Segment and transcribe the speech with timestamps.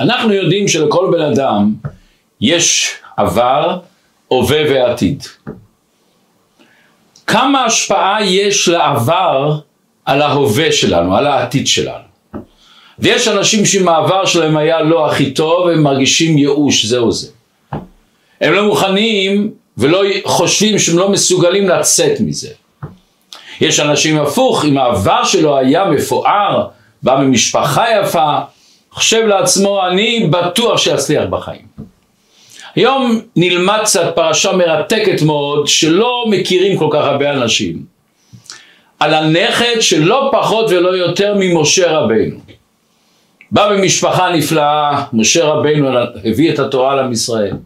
[0.00, 1.74] אנחנו יודעים שלכל בן אדם
[2.40, 3.78] יש עבר,
[4.28, 5.22] הווה ועתיד.
[7.26, 9.58] כמה השפעה יש לעבר
[10.04, 12.08] על ההווה שלנו, על העתיד שלנו.
[12.98, 17.28] ויש אנשים שעם העבר שלהם היה לא הכי טוב, הם מרגישים ייאוש, זהו זה.
[18.40, 22.48] הם לא מוכנים ולא חושבים שהם לא מסוגלים לצאת מזה.
[23.60, 26.68] יש אנשים הפוך, אם העבר שלו היה מפואר,
[27.02, 28.38] בא ממשפחה יפה,
[28.98, 31.66] חושב לעצמו, אני בטוח שאצליח בחיים.
[32.74, 37.82] היום נלמד קצת פרשה מרתקת מאוד, שלא מכירים כל כך הרבה אנשים,
[39.00, 42.36] על הנכד שלא פחות ולא יותר ממשה רבנו.
[43.50, 47.56] בא במשפחה נפלאה, משה רבנו הביא את התורה לעם ישראל.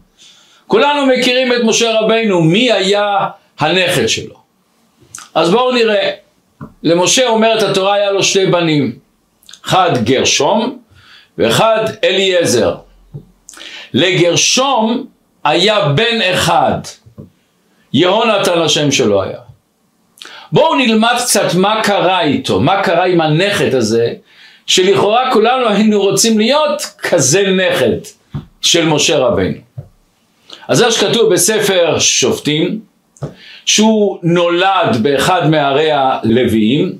[0.67, 3.17] כולנו מכירים את משה רבנו, מי היה
[3.59, 4.35] הנכד שלו.
[5.35, 6.09] אז בואו נראה,
[6.83, 8.95] למשה אומרת התורה היה לו שני בנים,
[9.65, 10.82] אחד גרשום
[11.37, 12.75] ואחד אליעזר.
[13.93, 15.05] לגרשום
[15.43, 16.79] היה בן אחד,
[17.93, 19.39] יהונתן השם שלו היה.
[20.51, 24.13] בואו נלמד קצת מה קרה איתו, מה קרה עם הנכד הזה,
[24.67, 27.97] שלכאורה כולנו היינו רוצים להיות כזה נכד
[28.61, 29.57] של משה רבינו.
[30.67, 32.79] אז זה שכתוב בספר שופטים,
[33.65, 36.95] שהוא נולד באחד מערי הלוויים,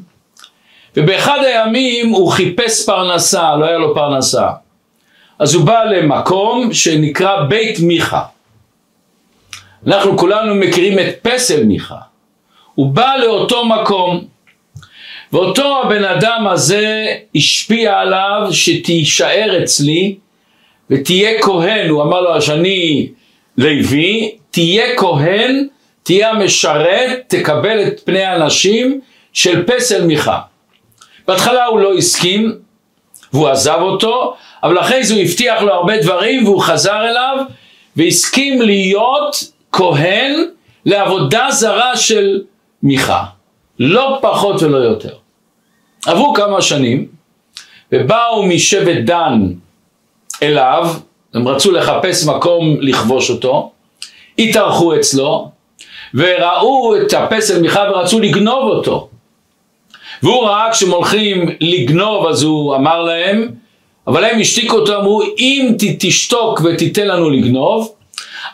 [0.98, 4.50] ובאחד הימים הוא חיפש פרנסה, לא היה לו פרנסה.
[5.40, 8.24] אז הוא בא למקום שנקרא בית מיכה.
[9.88, 11.98] אנחנו כולנו מכירים את פסל מיכה.
[12.76, 14.26] הוא בא לאותו מקום,
[15.34, 20.16] ואותו הבן אדם הזה השפיע עליו שתישאר אצלי
[20.90, 23.08] ותהיה כהן, הוא אמר לו שאני
[23.58, 25.68] לוי, תהיה כהן,
[26.04, 29.02] תהיה המשרת, תקבל את פני האנשים
[29.34, 30.40] של פסל מיכה.
[31.28, 32.56] בהתחלה הוא לא הסכים
[33.34, 37.38] והוא עזב אותו, אבל אחרי זה הוא הבטיח לו הרבה דברים והוא חזר אליו
[37.96, 39.36] והסכים להיות
[39.72, 40.46] כהן
[40.86, 42.42] לעבודה זרה של
[42.84, 43.24] מיכה.
[43.80, 45.14] לא פחות ולא יותר.
[46.06, 47.08] עברו כמה שנים
[47.92, 49.54] ובאו משבט דן
[50.44, 50.94] אליו,
[51.34, 53.72] הם רצו לחפש מקום לכבוש אותו,
[54.40, 55.52] התארחו אצלו
[56.14, 59.10] וראו את הפסל מיכה ורצו לגנוב אותו.
[60.24, 63.50] והוא ראה כשהם הולכים לגנוב אז הוא אמר להם,
[64.08, 67.96] אבל הם השתיקו אותו, אמרו אם תשתוק ותיתן לנו לגנוב,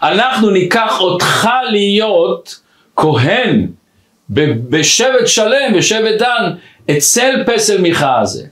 [0.02, 2.60] אנחנו ניקח אותך להיות
[2.96, 3.68] כהן
[4.30, 6.54] בשבט שלם, בשבט דן,
[6.92, 8.46] אצל פסל מיכה הזה.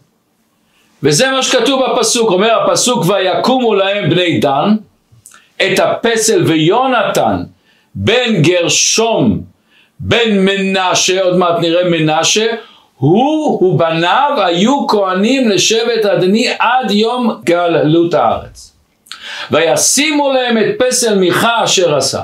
[1.03, 4.75] וזה מה שכתוב בפסוק, אומר הפסוק ויקומו להם בני דן
[5.55, 7.43] את הפסל ויונתן
[7.95, 9.41] בן גרשום
[9.99, 12.45] בן מנשה, עוד מעט נראה מנשה,
[12.97, 18.73] הוא ובניו היו כהנים לשבט הדני עד יום גלות הארץ.
[19.51, 22.21] וישימו להם את פסל מיכה אשר עשה.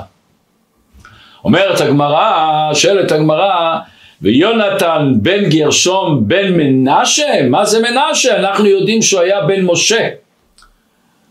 [1.44, 3.78] אומרת הגמרא, שואלת הגמרא,
[4.22, 7.48] ויונתן בן גרשום בן מנשה?
[7.48, 8.36] מה זה מנשה?
[8.36, 10.08] אנחנו יודעים שהוא היה בן משה.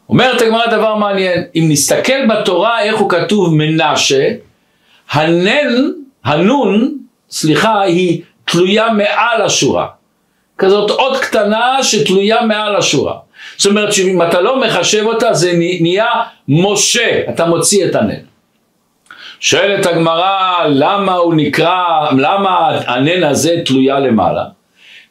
[0.09, 4.30] אומרת הגמרא דבר מעניין, אם נסתכל בתורה איך הוא כתוב מנשה,
[5.12, 5.92] הנן,
[6.26, 6.98] הנון,
[7.30, 9.88] סליחה, היא תלויה מעל השורה.
[10.58, 13.14] כזאת עוד קטנה שתלויה מעל השורה.
[13.58, 16.08] זאת אומרת שאם אתה לא מחשב אותה זה נהיה
[16.48, 18.20] משה, אתה מוציא את הנן.
[19.40, 24.44] שואלת הגמרא למה הוא נקרא, למה הנן הזה תלויה למעלה?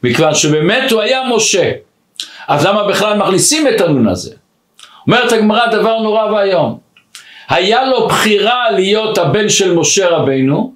[0.03, 1.71] מכיוון שבאמת הוא היה משה.
[2.47, 4.35] אז למה בכלל מכניסים את הנון הזה?
[5.07, 6.79] אומרת הגמרא דבר נורא ואיום.
[7.49, 10.73] היה לו בחירה להיות הבן של משה רבינו,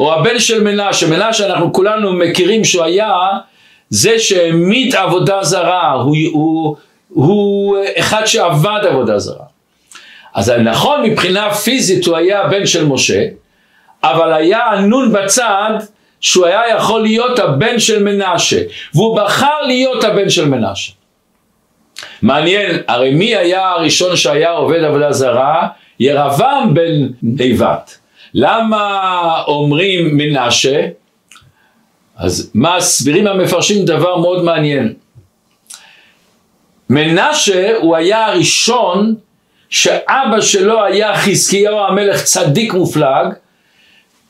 [0.00, 3.12] או הבן של מנשה, מנשה אנחנו כולנו מכירים שהוא היה
[3.90, 6.76] זה שהעמיד עבודה זרה, הוא, הוא,
[7.08, 9.44] הוא אחד שעבד עבודה זרה.
[10.34, 13.24] אז נכון מבחינה פיזית הוא היה הבן של משה,
[14.02, 15.70] אבל היה הנון בצד
[16.20, 18.60] שהוא היה יכול להיות הבן של מנשה,
[18.94, 20.92] והוא בחר להיות הבן של מנשה.
[22.22, 25.68] מעניין, הרי מי היה הראשון שהיה עובד עבודה זרה?
[26.00, 27.96] ירבעם בן נבט.
[28.34, 30.86] למה אומרים מנשה?
[32.16, 34.94] אז מסבירים המפרשים דבר מאוד מעניין.
[36.90, 39.14] מנשה הוא היה הראשון
[39.70, 43.26] שאבא שלו היה חזקיהו המלך צדיק מופלג,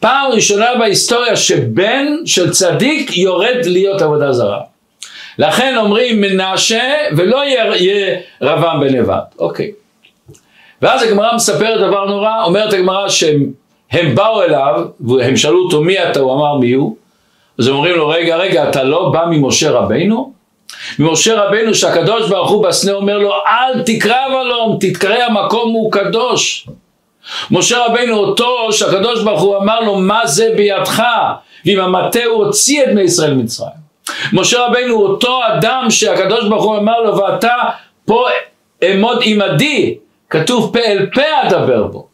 [0.01, 4.61] פעם ראשונה בהיסטוריה שבן של צדיק יורד להיות עבודה זרה.
[5.39, 9.35] לכן אומרים מנשה ולא יהיה רבם נבט.
[9.39, 9.73] אוקיי.
[10.83, 13.53] ואז הגמרא מספרת דבר נורא, אומרת הגמרא שהם
[14.15, 16.97] באו אליו, והם שאלו אותו מי אתה, הוא אמר מי הוא,
[17.59, 20.33] אז הם אומרים לו רגע רגע אתה לא בא ממשה רבינו?
[20.99, 26.69] ממשה רבנו שהקדוש ברוך הוא בסנה אומר לו אל תקרב אלום תתקרא המקום הוא קדוש.
[27.51, 31.03] משה רבנו אותו שהקדוש ברוך הוא אמר לו מה זה בידך?
[31.67, 33.81] ועם המטה הוא הוציא את בני ישראל מצרים
[34.33, 37.55] משה רבנו אותו אדם שהקדוש ברוך הוא אמר לו ואתה
[38.05, 38.25] פה
[38.83, 39.97] אעמוד עמדי
[40.31, 42.10] כתוב פה אל פה אדבר בו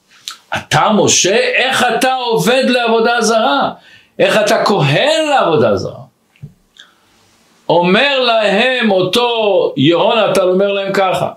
[0.54, 3.70] אתה משה איך אתה עובד לעבודה זרה?
[4.18, 6.06] איך אתה כהן לעבודה זרה?
[7.68, 11.30] אומר להם אותו יהונתן אומר להם ככה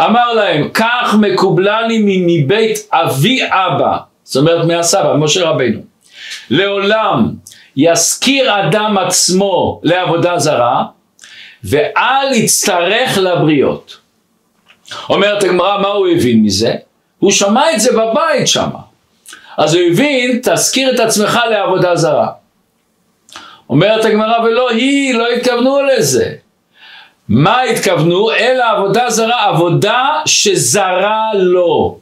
[0.00, 5.80] אמר להם כך מקובלני מבית אבי אבא זאת אומרת מהסבא משה רבינו
[6.50, 7.32] לעולם
[7.76, 10.84] יזכיר אדם עצמו לעבודה זרה
[11.64, 13.96] ואל יצטרך לבריות
[15.08, 16.89] אומרת הגמרא מה הוא הבין מזה?
[17.20, 18.78] הוא שמע את זה בבית שמה
[19.56, 22.26] אז הוא הבין תזכיר את עצמך לעבודה זרה
[23.70, 26.34] אומרת הגמרא ולא היא, לא התכוונו לזה.
[27.28, 28.30] מה התכוונו?
[28.32, 31.98] אלא עבודה זרה, עבודה שזרה לו.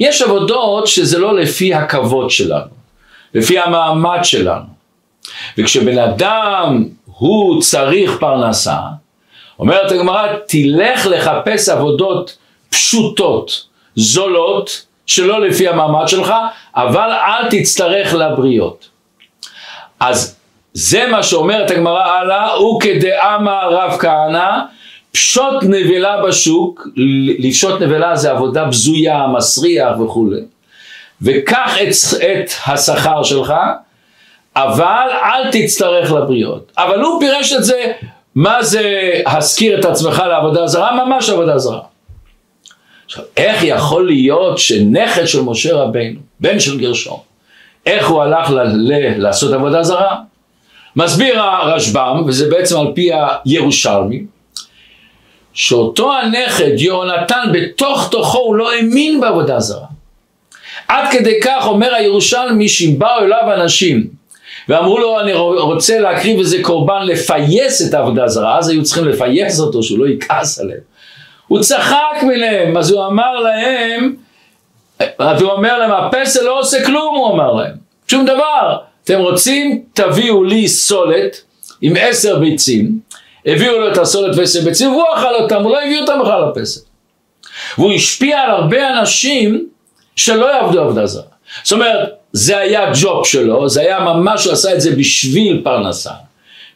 [0.00, 2.70] יש עבודות שזה לא לפי הכבוד שלנו,
[3.34, 4.64] לפי המעמד שלנו.
[5.58, 8.78] וכשבן אדם הוא צריך פרנסה,
[9.58, 12.36] אומרת הגמרא, תלך לחפש עבודות
[12.70, 13.66] פשוטות,
[13.96, 16.34] זולות, שלא לפי המעמד שלך,
[16.76, 18.88] אבל אל תצטרך לבריות.
[20.00, 20.36] אז
[20.72, 24.50] זה מה שאומרת הגמרא הלאה, הוא כדאמר רב כהנא,
[25.12, 26.88] פשוט נבלה בשוק,
[27.38, 30.40] לפשוט נבלה זה עבודה בזויה, מסריח וכולי,
[31.22, 33.54] וקח את, את השכר שלך,
[34.56, 36.72] אבל אל תצטרך לבריות.
[36.78, 37.92] אבל הוא פירש את זה,
[38.34, 41.04] מה זה השכיר את עצמך לעבודה זרה?
[41.04, 41.89] ממש עבודה זרה.
[43.10, 47.18] עכשיו, איך יכול להיות שנכד של משה רבינו, בן של גרשום,
[47.86, 50.16] איך הוא הלך ל- ל- לעשות עבודה זרה?
[50.96, 53.10] מסביר הרשב"ם, וזה בעצם על פי
[53.44, 54.22] הירושלמי,
[55.52, 59.86] שאותו הנכד יהונתן בתוך תוכו הוא לא האמין בעבודה זרה.
[60.88, 64.06] עד כדי כך אומר הירושלמי שאם באו אליו אנשים
[64.68, 69.60] ואמרו לו אני רוצה להקריב איזה קורבן לפייס את העבודה הזרה, אז היו צריכים לפייס
[69.60, 70.89] אותו שהוא לא יכעס עליהם.
[71.50, 74.14] הוא צחק מלהם, אז הוא אמר להם,
[75.18, 77.72] אז הוא אומר להם הפסל לא עושה כלום הוא אמר להם,
[78.08, 78.76] שום דבר.
[79.04, 81.42] אתם רוצים תביאו לי סולת
[81.80, 82.98] עם עשר ביצים,
[83.46, 86.80] הביאו לו את הסולת ועשר ביצים והוא אכל אותם, הוא לא הביא אותם בכלל לפסל.
[87.78, 89.66] והוא השפיע על הרבה אנשים
[90.16, 91.22] שלא יעבדו עבודה זרה.
[91.62, 96.12] זאת אומרת, זה היה ג'וב שלו, זה היה ממש, הוא עשה את זה בשביל פרנסה,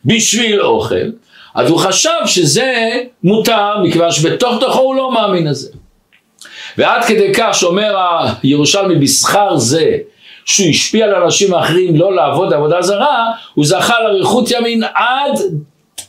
[0.04, 1.10] בשביל אוכל,
[1.54, 5.70] אז הוא חשב שזה מותר, מכיוון שבתוך תוכו הוא לא מאמין לזה.
[6.78, 7.96] ועד כדי כך שאומר
[8.42, 9.96] הירושלמי בשכר זה,
[10.44, 15.38] שהוא השפיע על אנשים אחרים לא לעבוד עבודה זרה, הוא זכה לאריכות ימין עד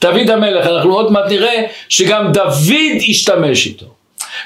[0.02, 0.68] דוד המלך.
[0.68, 3.86] אנחנו עוד מעט נראה שגם דוד השתמש איתו.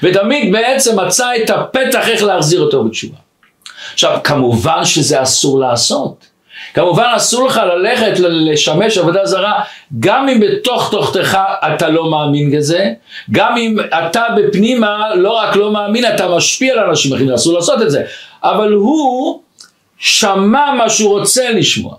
[0.02, 3.16] ודוד בעצם מצא את הפתח איך להחזיר אותו בתשובה.
[3.92, 6.29] עכשיו, כמובן שזה אסור לעשות.
[6.74, 9.62] כמובן אסור לך ללכת לשמש עבודה זרה,
[10.00, 11.38] גם אם בתוך תוכתך
[11.74, 12.92] אתה לא מאמין בזה,
[13.30, 17.82] גם אם אתה בפנימה לא רק לא מאמין, אתה משפיע על אנשים אחרים, אסור לעשות
[17.82, 18.02] את זה.
[18.44, 19.40] אבל הוא
[19.98, 21.94] שמע מה שהוא רוצה לשמוע.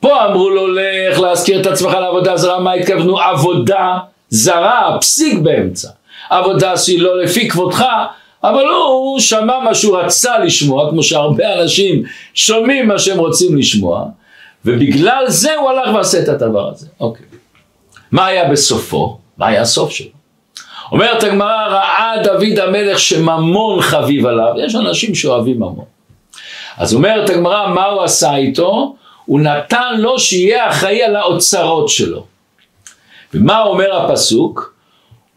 [0.00, 3.20] פה אמרו לו לך להזכיר את עצמך לעבודה זרה, מה התכוונו?
[3.20, 5.88] עבודה זרה, פסיק באמצע.
[6.30, 7.84] עבודה שהיא לא לפי כבודך,
[8.44, 12.02] אבל הוא, הוא שמע מה שהוא רצה לשמוע, כמו שהרבה אנשים
[12.34, 14.04] שומעים מה שהם רוצים לשמוע,
[14.64, 16.86] ובגלל זה הוא הלך ועשה את הדבר הזה.
[17.00, 17.26] אוקיי.
[18.12, 19.18] מה היה בסופו?
[19.38, 20.08] מה היה הסוף שלו?
[20.92, 25.84] אומרת הגמרא, ראה דוד המלך שממון חביב עליו, יש אנשים שאוהבים ממון.
[26.76, 28.94] אז אומרת הגמרא, מה הוא עשה איתו?
[29.24, 32.24] הוא נתן לו שיהיה אחראי על האוצרות שלו.
[33.34, 34.74] ומה אומר הפסוק?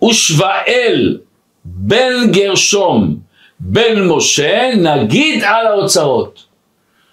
[0.03, 1.17] ושבאל
[1.65, 3.15] בן גרשום
[3.60, 6.44] בן משה נגיד על האוצרות.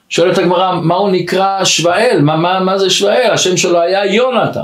[0.09, 2.19] שואלת הגמרא, מה הוא נקרא שבאל?
[2.21, 3.31] מה, מה, מה זה שבאל?
[3.31, 4.61] השם שלו היה יונתן.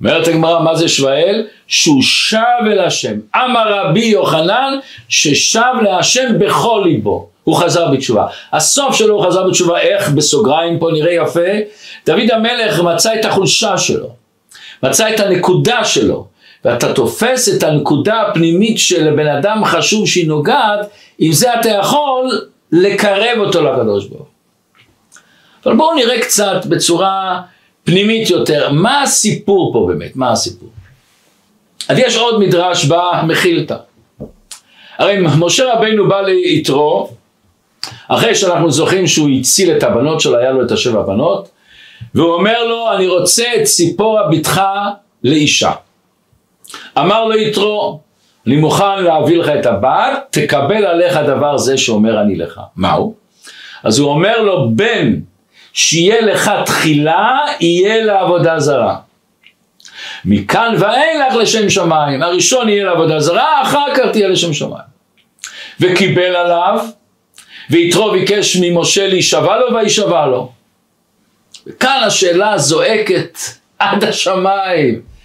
[0.00, 1.46] אומרת הגמרא, מה זה שבאל?
[1.66, 3.14] שהוא שב אל השם.
[3.36, 7.28] אמר רבי יוחנן ששב להשם בכל ליבו.
[7.44, 8.26] הוא חזר בתשובה.
[8.52, 10.08] הסוף שלו הוא חזר בתשובה, איך?
[10.08, 11.50] בסוגריים פה נראה יפה.
[12.06, 14.08] דוד המלך מצא את החולשה שלו.
[14.82, 16.26] מצא את הנקודה שלו.
[16.66, 20.80] ואתה תופס את הנקודה הפנימית של בן אדם חשוב שהיא נוגעת,
[21.18, 22.30] עם זה אתה יכול
[22.72, 24.26] לקרב אותו לקדוש ברוך
[25.66, 27.42] אבל בואו נראה קצת בצורה
[27.84, 30.68] פנימית יותר, מה הסיפור פה באמת, מה הסיפור?
[31.88, 33.76] אז יש עוד מדרש במחילתא.
[34.98, 37.10] הרי משה רבינו בא ליתרו,
[38.08, 41.48] אחרי שאנחנו זוכרים שהוא הציל את הבנות שלו, היה לו את השבע בנות,
[42.14, 44.60] והוא אומר לו, אני רוצה את ציפורה בתך
[45.24, 45.72] לאישה.
[46.98, 48.00] אמר לו יתרו,
[48.46, 52.60] אני מוכן להביא לך את הבת, תקבל עליך דבר זה שאומר אני לך.
[52.76, 53.14] מהו?
[53.84, 55.14] אז הוא אומר לו, בן
[55.72, 58.96] שיהיה לך תחילה, יהיה לעבודה זרה.
[60.24, 62.22] מכאן ואילך לשם שמיים.
[62.22, 64.96] הראשון יהיה לעבודה זרה, אחר כך תהיה לשם שמיים.
[65.80, 66.80] וקיבל עליו,
[67.70, 70.52] ויתרו ביקש ממשה להישבע לו וישבע לו.
[71.66, 73.38] וכאן השאלה זועקת
[73.78, 75.15] עד השמיים.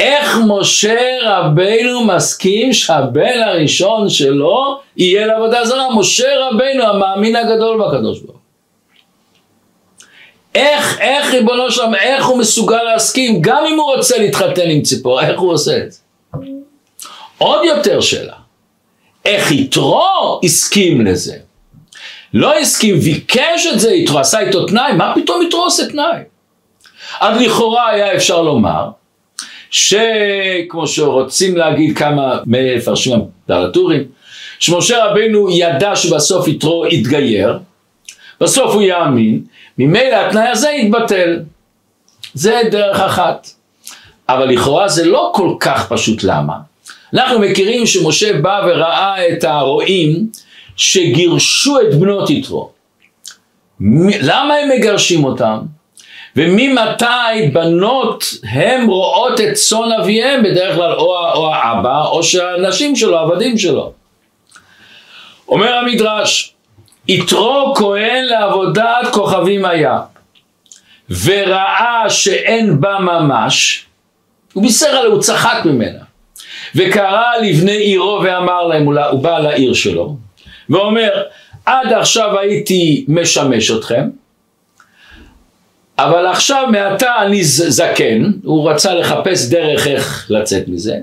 [0.00, 5.94] איך משה רבנו מסכים שהבן הראשון שלו יהיה לעבודה זרה?
[5.96, 8.40] משה רבנו המאמין הגדול בקדוש ברוך
[10.54, 15.20] איך, איך ריבונו שלום, איך הוא מסוגל להסכים, גם אם הוא רוצה להתחתן עם ציפור,
[15.20, 15.98] איך הוא עושה את זה?
[17.38, 18.36] עוד יותר שאלה,
[19.24, 21.36] איך יתרו הסכים לזה?
[22.34, 26.18] לא הסכים, ביקש את זה, יתרו עשה איתו תנאי, מה פתאום יתרו עושה תנאי?
[27.20, 28.88] אז לכאורה היה אפשר לומר,
[29.70, 34.04] שכמו שרוצים להגיד כמה מפרשים הטרטורים,
[34.58, 37.58] שמשה רבנו ידע שבסוף יתרו יתגייר,
[38.40, 39.42] בסוף הוא יאמין,
[39.78, 41.38] ממילא התנאי הזה יתבטל.
[42.34, 43.48] זה דרך אחת.
[44.28, 46.54] אבל לכאורה זה לא כל כך פשוט למה.
[47.14, 50.28] אנחנו מכירים שמשה בא וראה את הרועים
[50.76, 52.70] שגירשו את בנות יתרו.
[54.20, 55.58] למה הם מגרשים אותם?
[56.36, 63.18] וממתי בנות הן רואות את צאן אביהם בדרך כלל או, או האבא או שהנשים שלו,
[63.18, 63.92] העבדים שלו.
[65.48, 66.54] אומר המדרש,
[67.08, 70.00] יתרו כהן לעבודת כוכבים היה,
[71.24, 73.86] וראה שאין בה ממש,
[74.52, 75.98] הוא בישר עליה, הוא צחק ממנה,
[76.74, 80.16] וקרא לבני עירו ואמר להם, הוא בא לעיר שלו,
[80.70, 81.10] ואומר,
[81.66, 84.08] עד עכשיו הייתי משמש אתכם,
[86.04, 90.96] אבל עכשיו מעתה אני זקן, הוא רצה לחפש דרך איך לצאת מזה,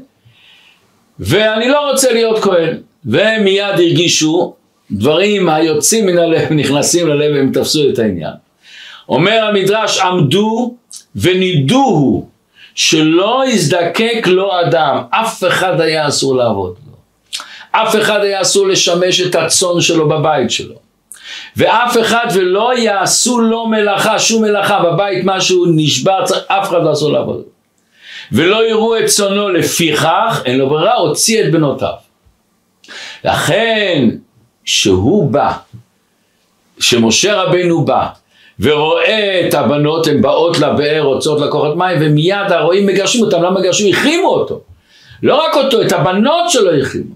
[1.19, 2.77] ואני לא רוצה להיות כהן.
[3.05, 4.53] והם מיד הרגישו
[4.91, 8.33] דברים היוצאים מן הלב נכנסים ללב והם תפסו את העניין.
[9.09, 10.75] אומר המדרש עמדו
[11.15, 12.27] ונידוהו
[12.75, 16.93] שלא יזדקק לו אדם, אף אחד היה אסור לעבוד לו.
[17.71, 20.86] אף אחד היה אסור לשמש את הצאן שלו בבית שלו.
[21.57, 27.11] ואף אחד ולא יעשו לו מלאכה, שום מלאכה בבית משהו נשבר, אף אחד לא אסור
[27.11, 27.43] לעבוד.
[28.31, 31.93] ולא יראו את צאנו לפיכך, אין לו ברירה, הוציא את בנותיו.
[33.23, 34.09] לכן
[34.65, 35.51] שהוא בא,
[36.79, 38.07] שמשה רבנו בא
[38.59, 43.93] ורואה את הבנות, הן באות לבאר, רוצות לקוחת מים, ומיד הרועים מגרשים אותם, למה מגרשים?
[43.93, 44.61] החרימו אותו.
[45.23, 47.15] לא רק אותו, את הבנות שלו החרימו.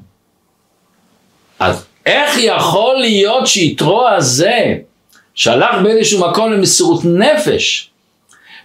[1.60, 4.76] אז איך יכול להיות שיתרו הזה,
[5.34, 7.90] שהלך באיזשהו מקום למסירות נפש,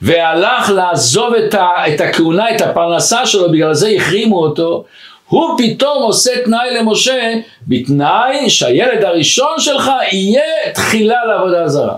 [0.02, 4.84] והלך לעזוב את, ה, את הכהונה, את הפרנסה שלו, בגלל זה החרימו אותו,
[5.28, 7.34] הוא פתאום עושה תנאי למשה,
[7.68, 11.96] בתנאי שהילד הראשון שלך יהיה תחילה לעבודה זרה.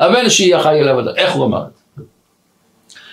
[0.00, 2.02] הבן שיהיה חי לעבודה, איך הוא אמר את זה?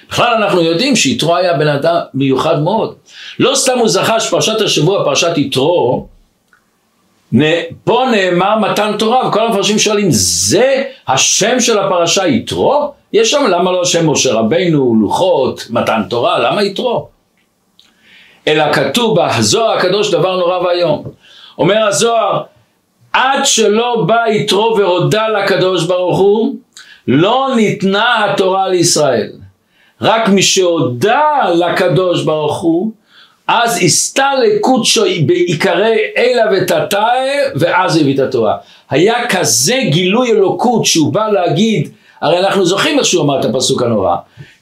[0.10, 2.96] בכלל אנחנו יודעים שיתרו היה בן אדם מיוחד מאוד.
[3.40, 6.08] לא סתם הוא זכה שפרשת השבוע, פרשת יתרו,
[7.84, 12.92] פה נאמר מתן תורה, וכל המפרשים שואלים, זה השם של הפרשה יתרו?
[13.14, 17.08] יש שם, למה לא שם משה רבינו, לוחות, מתן תורה, למה יתרו?
[18.48, 21.04] אלא כתוב בזוהר הקדוש דבר נורא ואיום.
[21.58, 22.42] אומר הזוהר,
[23.14, 26.56] עד שלא בא יתרו והודה לקדוש ברוך הוא,
[27.08, 29.32] לא ניתנה התורה לישראל.
[30.02, 32.92] רק מי שהודה לקדוש ברוך הוא,
[33.48, 38.58] אז הסתה לקודשו בעיקרי אלה ותתאי, ואז הביא את התורה.
[38.90, 41.90] היה כזה גילוי אלוקות שהוא בא להגיד,
[42.22, 44.16] הרי אנחנו זוכרים איך שהוא אמר את הפסוק הנורא,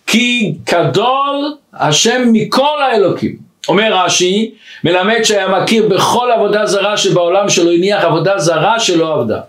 [0.07, 3.35] כי גדול השם מכל האלוקים.
[3.67, 4.51] אומר רש"י,
[4.83, 9.39] מלמד שהיה מכיר בכל עבודה זרה שבעולם שלו הניח עבודה זרה שלא עבדה.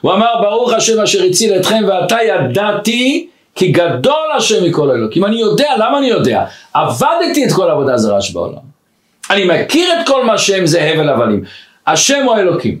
[0.00, 5.24] הוא אמר ברוך השם אשר הציל אתכם ועתה ידעתי כי גדול השם מכל האלוקים.
[5.24, 6.44] אני יודע, למה אני יודע?
[6.74, 8.69] עבדתי את כל עבודה זרה שבעולם.
[9.30, 11.44] אני מכיר את כל מה שהם זה הבל הבלים.
[11.86, 12.78] השם הוא האלוקים.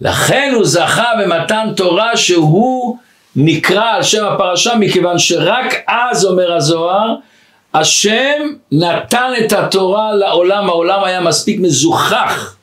[0.00, 2.96] לכן הוא זכה במתן תורה שהוא
[3.36, 7.14] נקרא על שם הפרשה מכיוון שרק אז אומר הזוהר
[7.74, 8.40] השם
[8.72, 12.56] נתן את התורה לעולם, העולם היה מספיק מזוכח,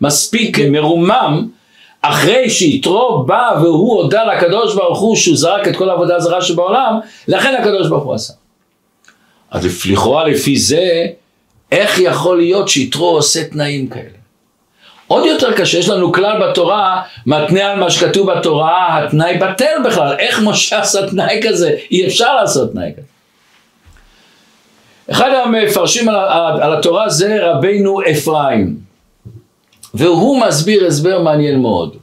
[0.00, 1.48] מספיק מרומם,
[2.02, 6.98] אחרי שיתרו בא והוא הודה לקדוש ברוך הוא שהוא זרק את כל העבודה הזרה שבעולם,
[7.28, 8.32] לכן הקדוש ברוך הוא עשה.
[9.50, 11.06] אז לכאורה לפי זה,
[11.72, 14.24] איך יכול להיות שיתרו עושה תנאים כאלה?
[15.06, 20.16] עוד יותר קשה, יש לנו כלל בתורה, מתנה על מה שכתוב בתורה, התנאי בטל בכלל,
[20.18, 21.76] איך משה עשה תנאי כזה?
[21.90, 23.06] אי אפשר לעשות תנאי כזה.
[25.10, 28.76] אחד המפרשים על, על, על התורה זה רבינו אפרים,
[29.94, 31.96] והוא מסביר הסבר מעניין מאוד.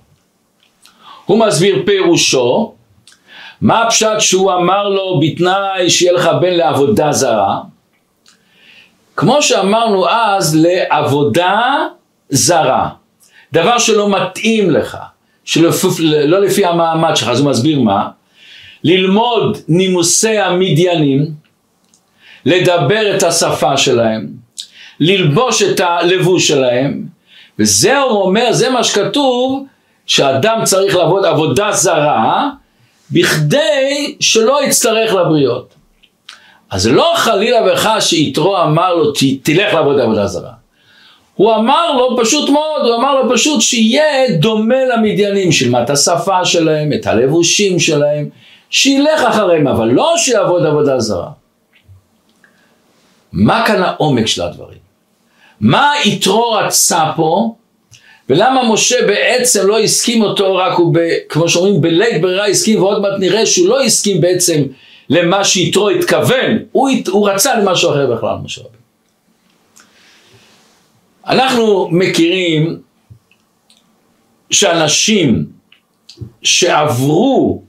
[1.26, 2.74] הוא מסביר פירושו,
[3.62, 7.62] מה הפשט שהוא אמר לו בתנאי שיהיה לך בן לעבודה זרה?
[9.16, 11.78] כמו שאמרנו אז, לעבודה
[12.30, 12.90] זרה.
[13.54, 14.98] דבר שלא מתאים לך,
[15.46, 15.70] שלא
[16.26, 18.10] לא לפי המעמד שלך, אז הוא מסביר מה?
[18.84, 21.32] ללמוד נימוסי המדיינים,
[22.46, 24.28] לדבר את השפה שלהם,
[25.00, 27.04] ללבוש את הלבוש שלהם,
[27.60, 29.66] וזה הוא אומר, זה מה שכתוב,
[30.06, 32.50] שאדם צריך לעבוד עבודה זרה,
[33.12, 35.74] בכדי שלא יצטרך לבריות.
[36.72, 39.12] אז לא חלילה וחס שיתרו אמר לו
[39.44, 40.52] תלך לעבוד עבודה זרה.
[41.36, 46.46] הוא אמר לו פשוט מאוד, הוא אמר לו פשוט שיהיה דומה למדיינים, שילמד את השפה
[46.46, 48.30] שלהם, את הלבושים שלהם,
[48.70, 51.30] שילך אחריהם, אבל לא שיעבוד עבודה זרה.
[53.34, 54.78] מה כאן העומק של הדברים?
[55.62, 57.56] מה יתרו רצה פה,
[58.30, 61.00] ולמה משה בעצם לא הסכים אותו, רק הוא, ב,
[61.30, 64.64] כמו שאומרים, בלית ברירה הסכים, ועוד מעט נראה שהוא לא הסכים בעצם
[65.12, 68.82] למה שיתרו התכוון, הוא, הוא רצה למשהו אחר בכלל, משה רבינו.
[71.28, 72.82] אנחנו מכירים
[74.52, 75.46] שאנשים
[76.44, 77.64] שעברו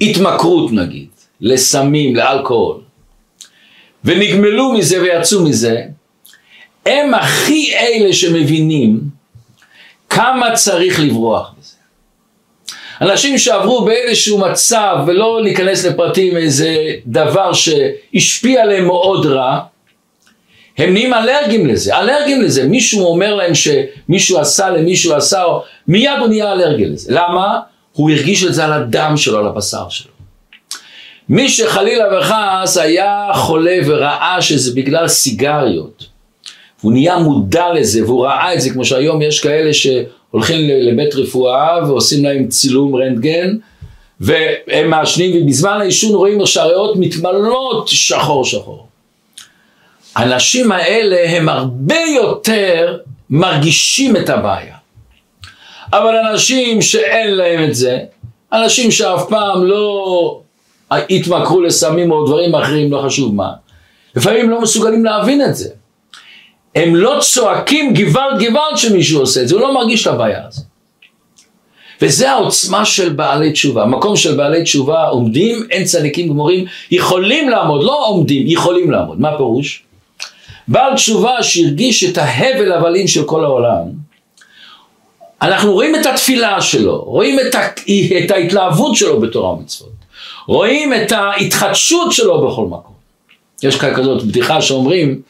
[0.00, 1.08] התמכרות נגיד,
[1.40, 2.80] לסמים, לאלכוהול,
[4.04, 5.82] ונגמלו מזה ויצאו מזה,
[6.86, 9.00] הם הכי אלה שמבינים
[10.08, 11.55] כמה צריך לברוח.
[13.00, 16.76] אנשים שעברו באיזשהו מצב, ולא להיכנס לפרטים, איזה
[17.06, 19.60] דבר שהשפיע עליהם מאוד רע,
[20.78, 22.64] הם נהיים אלרגיים לזה, אלרגיים לזה.
[22.64, 25.44] מישהו אומר להם שמישהו עשה למישהו עשה,
[25.88, 27.12] מיד הוא נהיה אלרגי לזה.
[27.12, 27.60] למה?
[27.92, 30.12] הוא הרגיש את זה על הדם שלו, על הבשר שלו.
[31.28, 36.06] מי שחלילה וחס היה חולה וראה שזה בגלל סיגריות,
[36.80, 41.78] והוא נהיה מודע לזה והוא ראה את זה, כמו שהיום יש כאלה שהולכים לבית רפואה
[41.88, 43.56] ועושים להם צילום רנטגן,
[44.20, 48.86] והם מעשנים ובזמן העישון רואים שהריאות מתמלאות שחור שחור.
[50.16, 52.98] האנשים האלה הם הרבה יותר
[53.30, 54.74] מרגישים את הבעיה.
[55.92, 57.98] אבל אנשים שאין להם את זה,
[58.52, 60.40] אנשים שאף פעם לא
[60.90, 63.50] התמכרו לסמים או דברים אחרים, לא חשוב מה,
[64.16, 65.68] לפעמים לא מסוגלים להבין את זה.
[66.76, 70.64] הם לא צועקים גוואלד גוואלד שמישהו עושה את זה, הוא לא מרגיש את הבעיה הזאת.
[72.02, 73.82] וזה העוצמה של בעלי תשובה.
[73.82, 79.20] המקום של בעלי תשובה עומדים, אין צדיקים גמורים, יכולים לעמוד, לא עומדים, יכולים לעמוד.
[79.20, 79.82] מה פירוש?
[80.68, 83.82] בעל תשובה שהרגיש את ההבל הבלים של כל העולם,
[85.42, 87.68] אנחנו רואים את התפילה שלו, רואים את, ה,
[88.24, 89.90] את ההתלהבות שלו בתורה ומצוות,
[90.46, 92.94] רואים את ההתחדשות שלו בכל מקום.
[93.62, 95.20] יש כזאת בדיחה שאומרים,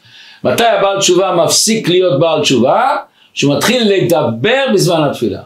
[0.53, 2.95] מתי הבעל תשובה מפסיק להיות בעל תשובה?
[3.33, 5.41] שהוא מתחיל לדבר בזמן התפילה.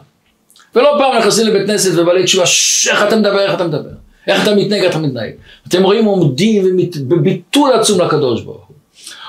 [0.74, 2.44] ולא פעם נכנסים לבית כנסת ובעלי תשובה,
[2.90, 3.90] איך אתה מדבר, איך אתה מדבר,
[4.26, 5.30] איך אתה מתנהג, איך אתה מתנהג.
[5.68, 6.76] אתם רואים עומדים
[7.08, 8.76] בביטול עצום לקדוש ברוך הוא.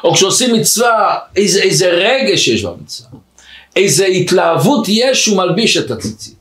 [0.04, 3.10] או כשעושים מצווה, איזה, איזה רגש יש במצווה.
[3.76, 6.36] איזה התלהבות יש שהוא מלביש את הציצית.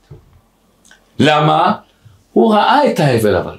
[1.18, 1.72] למה?
[2.32, 3.56] הוא ראה את ההבל אבל.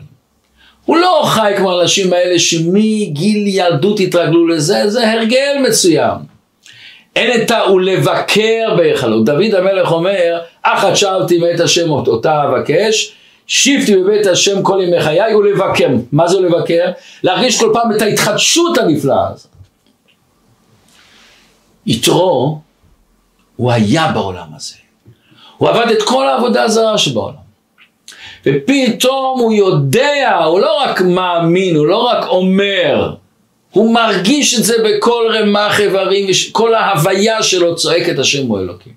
[0.86, 6.18] הוא לא חי כמו האנשים האלה שמגיל ילדות התרגלו לזה, זה הרגל מסוים.
[7.16, 7.72] אין את ה...
[7.72, 9.26] ולבקר בהיכלות.
[9.26, 13.16] דוד המלך אומר, אחת שאלתי מאת השם אותה אבקש,
[13.48, 15.90] שיפתי בבית השם כל ימי חיי ולבקר.
[16.12, 16.92] מה זה לבקר?
[17.24, 19.52] להרגיש כל פעם את ההתחדשות הנפלאה הזאת.
[21.86, 22.60] יתרו
[23.56, 24.76] הוא היה בעולם הזה.
[25.58, 27.43] הוא עבד את כל העבודה הזרה שבעולם.
[28.46, 33.16] ופתאום הוא יודע, הוא לא רק מאמין, הוא לא רק אומר,
[33.72, 38.94] הוא מרגיש את זה בכל רמ"ח איברים, כל ההוויה שלו צועק את השם הוא אלוקים.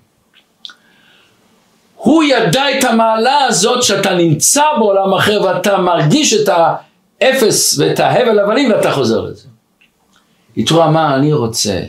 [1.95, 8.39] הוא ידע את המעלה הזאת שאתה נמצא בעולם אחר ואתה מרגיש את האפס ואת ההבל
[8.39, 9.47] הבלים ואתה חוזר לזה.
[10.57, 11.79] יתרו אמר, אני רוצה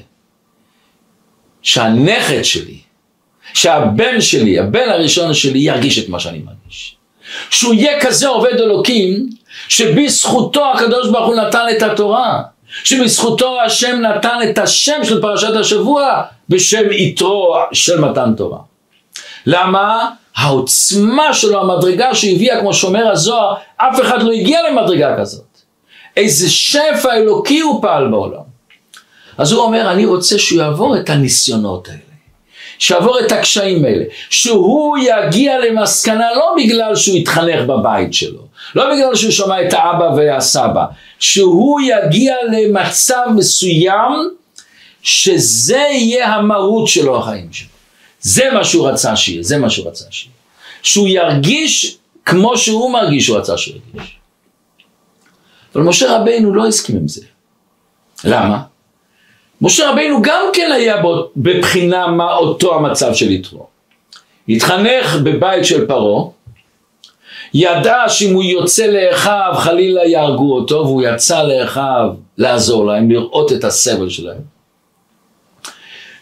[1.63, 2.79] שהנכד שלי,
[3.55, 6.98] שהבן שלי, הבן הראשון שלי, ירגיש את מה שאני מרגיש.
[7.51, 9.29] שהוא יהיה כזה עובד אלוקים,
[9.69, 12.43] שבזכותו הקדוש ברוך הוא נתן את התורה,
[12.85, 18.59] שבזכותו השם נתן את השם של פרשת השבוע בשם יתרו של מתן תורה.
[19.47, 20.11] למה?
[20.37, 25.45] העוצמה שלו, המדרגה שהביאה, כמו שאומר הזוהר, אף אחד לא הגיע למדרגה כזאת.
[26.17, 28.49] איזה שפע אלוקי הוא פעל בעולם.
[29.39, 32.08] אז הוא אומר, אני רוצה שהוא יעבור את הניסיונות האלה,
[32.79, 38.41] שיעבור את הקשיים האלה, שהוא יגיע למסקנה לא בגלל שהוא התחנך בבית שלו,
[38.75, 40.85] לא בגלל שהוא שמע את האבא והסבא,
[41.19, 44.13] שהוא יגיע למצב מסוים
[45.03, 47.69] שזה יהיה המהות שלו החיים שלו.
[48.21, 50.33] זה מה שהוא רצה שיהיה, זה מה שהוא רצה שיהיה.
[50.83, 54.19] שהוא ירגיש כמו שהוא מרגיש שהוא רצה שהוא ירגיש.
[55.75, 57.23] אבל משה רבינו לא הסכים עם זה.
[58.25, 58.63] למה?
[59.63, 61.03] משה רבינו גם כן היה
[61.37, 63.67] בבחינה מה אותו המצב של יתרו.
[64.49, 66.25] התחנך בבית של פרעה,
[67.55, 73.65] ידע שאם הוא יוצא לאחיו חלילה יהרגו אותו, והוא יצא לאחיו לעזור להם, לראות את
[73.65, 74.59] הסבל שלהם.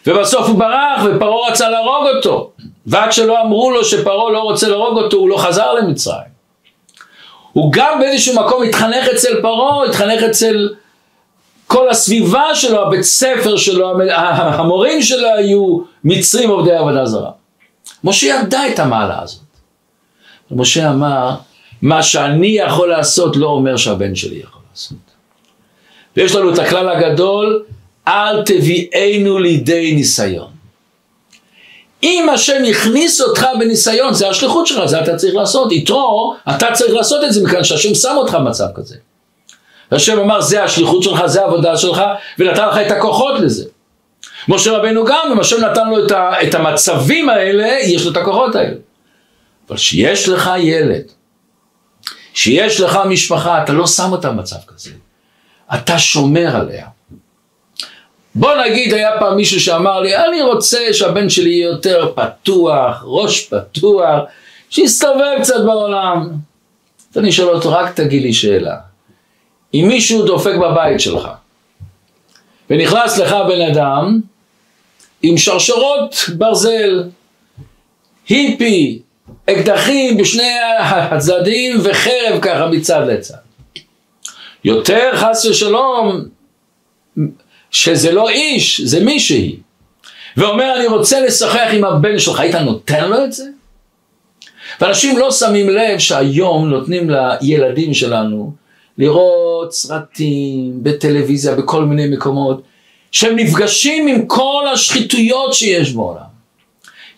[0.07, 2.51] ובסוף הוא ברח ופרעה רצה להרוג אותו,
[2.85, 6.37] ועד שלא אמרו לו שפרעה לא רוצה להרוג אותו, הוא לא חזר למצרים.
[7.53, 10.69] הוא גם באיזשהו מקום התחנך אצל פרעה, התחנך אצל
[11.77, 17.31] כל הסביבה שלו, הבית ספר שלו, המורים שלו היו מצרים עובדי עבודה זרה.
[18.03, 19.41] משה ידע את המעלה הזאת.
[20.51, 21.35] משה אמר,
[21.81, 24.97] מה שאני יכול לעשות לא אומר שהבן שלי יכול לעשות.
[26.17, 27.63] ויש לנו את הכלל הגדול,
[28.07, 30.49] אל תביאנו לידי ניסיון.
[32.03, 35.71] אם השם הכניס אותך בניסיון, זה השליחות שלך, זה אתה צריך לעשות.
[35.71, 38.95] יתרו, אתה צריך לעשות את זה מכאן שהשם שם אותך במצב כזה.
[39.91, 42.01] והשם אמר, זה השליחות שלך, זה העבודה שלך,
[42.39, 43.65] ונתן לך את הכוחות לזה.
[44.47, 48.17] משה רבנו גם, אם השם נתן לו את, ה, את המצבים האלה, יש לו את
[48.17, 48.75] הכוחות האלה.
[49.69, 51.03] אבל שיש לך ילד,
[52.33, 54.91] שיש לך משפחה, אתה לא שם אותה במצב כזה.
[55.73, 56.87] אתה שומר עליה.
[58.35, 63.53] בוא נגיד היה פעם מישהו שאמר לי, אני רוצה שהבן שלי יהיה יותר פתוח, ראש
[63.53, 64.19] פתוח,
[64.69, 66.29] שיסתובב קצת בעולם.
[67.17, 68.86] אני שואל אותו, רק תגיד לי שאלה.
[69.73, 71.29] אם מישהו דופק בבית שלך,
[72.69, 74.19] ונכנס לך בן אדם
[75.21, 77.03] עם שרשרות ברזל,
[78.29, 79.01] היפי,
[79.49, 83.37] אקדחים בשני הצדדים וחרב ככה מצד לצד.
[84.63, 86.25] יותר חס ושלום
[87.71, 89.55] שזה לא איש, זה מישהי.
[90.37, 93.43] ואומר אני רוצה לשחק עם הבן שלך, היית נותן לו את זה?
[94.81, 98.53] ואנשים לא שמים לב שהיום נותנים לילדים שלנו
[98.97, 102.61] לראות סרטים בטלוויזיה, בכל מיני מקומות,
[103.11, 106.37] שהם נפגשים עם כל השחיתויות שיש בעולם.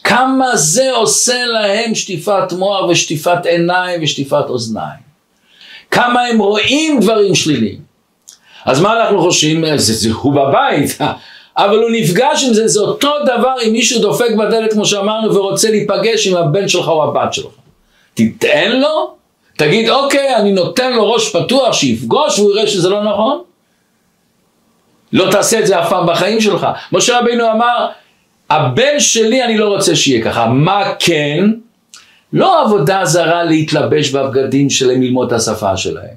[0.04, 5.10] כמה זה עושה להם שטיפת מוח ושטיפת עיניים ושטיפת אוזניים.
[5.92, 7.80] כמה הם רואים דברים שליליים.
[8.66, 9.78] אז מה אנחנו חושבים?
[9.78, 10.98] זה, זה הוא בבית,
[11.58, 15.70] אבל הוא נפגש עם זה, זה אותו דבר אם מישהו דופק בדלת כמו שאמרנו ורוצה
[15.70, 17.52] להיפגש עם הבן שלך או הבת שלך.
[18.14, 19.14] תיתן לו,
[19.60, 23.42] תגיד אוקיי אני נותן לו ראש פתוח שיפגוש והוא יראה שזה לא נכון.
[25.14, 26.68] לא תעשה את זה אף פעם בחיים שלך.
[26.92, 27.88] משה רבינו אמר
[28.50, 31.46] הבן שלי אני לא רוצה שיהיה ככה, מה כן?
[32.34, 36.16] לא עבודה זרה להתלבש בבגדים שלהם ללמוד את השפה שלהם.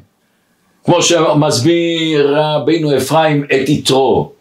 [0.85, 4.33] כמו שמסביר רבינו אפרים את יתרו.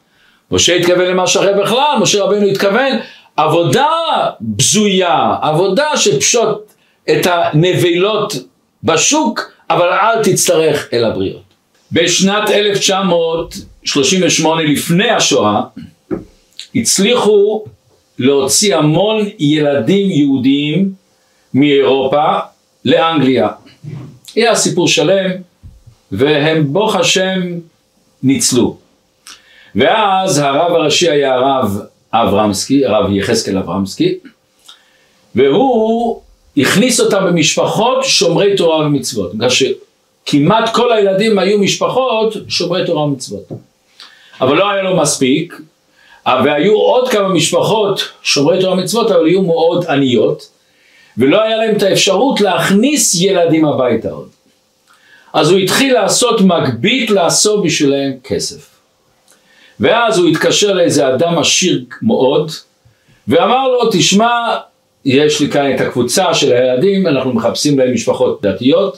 [0.52, 2.92] משה התכוון למשהו אחר בכלל, משה רבינו התכוון
[3.38, 3.90] עבודה
[4.42, 6.74] בזויה, עבודה שפשוט
[7.10, 8.51] את הנבלות
[8.84, 11.42] בשוק, אבל אל תצטרך אל הבריות.
[11.92, 15.62] בשנת 1938 לפני השואה
[16.76, 17.64] הצליחו
[18.20, 20.94] להוציא המון ילדים יהודיים
[21.54, 22.38] מאירופה
[22.86, 23.48] לאנגליה.
[24.36, 25.32] היה סיפור שלם
[26.12, 27.42] והם ברוך השם
[28.24, 28.78] ניצלו.
[29.76, 31.80] ואז הרב הראשי היה הרב
[32.14, 34.18] אברמסקי, הרב יחזקאל אברמסקי,
[35.36, 36.22] והוא
[36.58, 43.44] הכניס אותם במשפחות שומרי תורה ומצוות, בגלל שכמעט כל הילדים היו משפחות שומרי תורה ומצוות.
[44.42, 45.62] אבל לא היה לו מספיק,
[46.26, 50.50] והיו עוד כמה משפחות שומרי תורה ומצוות, אבל היו מאוד עניות,
[51.18, 54.30] ולא היה להם את האפשרות להכניס ילדים הביתה עוד.
[55.34, 58.70] אז הוא התחיל לעשות מגבית לעשות בשבילם כסף.
[59.80, 62.52] ואז הוא התקשר לאיזה אדם עשיר מאוד,
[63.28, 64.58] ואמר לו, תשמע,
[65.06, 68.98] יש לי כאן את הקבוצה של הילדים, אנחנו מחפשים להם משפחות דתיות,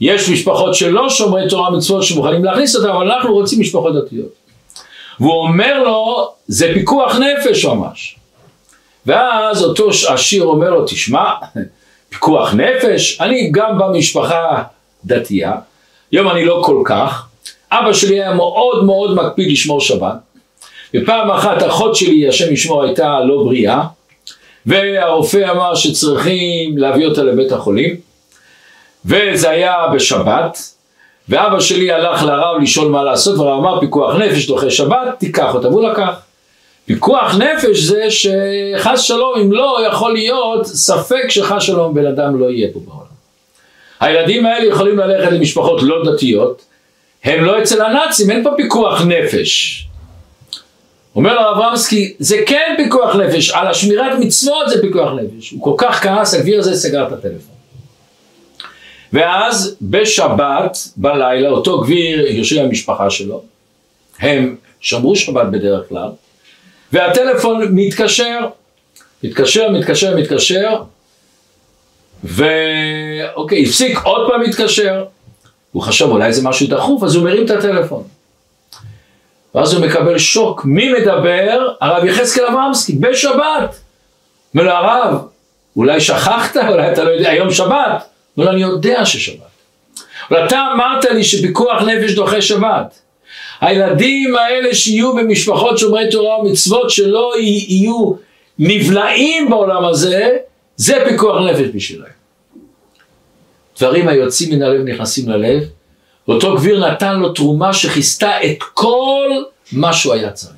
[0.00, 4.32] יש משפחות שלא שומרי תורה מצוות שמוכנים להכניס אותם, אבל אנחנו רוצים משפחות דתיות.
[5.20, 8.16] והוא אומר לו, זה פיקוח נפש ממש.
[9.06, 11.32] ואז אותו עשיר אומר לו, תשמע,
[12.08, 14.62] פיקוח נפש, אני גם במשפחה
[15.04, 15.52] דתייה,
[16.12, 17.26] היום אני לא כל כך,
[17.72, 20.14] אבא שלי היה מאוד מאוד מקפיד לשמור שבת,
[20.96, 23.84] ופעם אחת אחות שלי, השם ישמור, הייתה לא בריאה,
[24.68, 27.96] והרופא אמר שצריכים להביא אותה לבית החולים,
[29.04, 30.58] וזה היה בשבת,
[31.28, 35.68] ואבא שלי הלך לרב לשאול מה לעשות, והרב אמר פיקוח נפש דוחה שבת, תיקח אותה,
[35.68, 36.20] והוא לקח.
[36.86, 42.50] פיקוח נפש זה שחס שלום אם לא יכול להיות ספק שחס שלום בן אדם לא
[42.50, 43.08] יהיה פה בעולם.
[44.00, 46.62] הילדים האלה יכולים ללכת למשפחות לא דתיות,
[47.24, 49.84] הם לא אצל הנאצים, אין פה פיקוח נפש.
[51.18, 55.50] אומר לו אברמסקי, זה כן פיקוח נפש, על השמירת מצוות זה פיקוח נפש.
[55.50, 57.54] הוא כל כך כעס, הגביר הזה סגר את הטלפון.
[59.12, 63.42] ואז בשבת בלילה, אותו גביר יושב עם המשפחה שלו,
[64.18, 66.08] הם שמרו שבת בדרך כלל,
[66.92, 68.38] והטלפון מתקשר,
[69.24, 70.82] מתקשר, מתקשר, מתקשר,
[72.24, 75.04] ואוקיי, הפסיק, עוד פעם מתקשר.
[75.72, 78.17] הוא חשב אולי זה משהו דחוף, אז הוא מרים את הטלפון.
[79.54, 81.68] ואז הוא מקבל שוק, מי מדבר?
[81.80, 83.76] הרב יחזקאל אברמסקי, בשבת.
[84.54, 85.18] אומר לו הרב,
[85.76, 88.04] אולי שכחת, אולי אתה לא יודע, היום שבת.
[88.36, 89.48] אומר לו, אני יודע ששבת.
[90.30, 93.00] אבל אתה אמרת לי שפיקוח נפש דוחה שבת.
[93.60, 98.12] הילדים האלה שיהיו במשפחות שומרי תורה ומצוות שלא יהיו
[98.58, 100.36] נבלעים בעולם הזה,
[100.76, 102.04] זה פיקוח נפש בשבילם.
[103.78, 105.62] דברים היוצאים מן הלב נכנסים ללב,
[106.28, 109.30] ואותו גביר נתן לו תרומה שכיסתה את כל
[109.72, 110.52] מה שהוא היה צריך.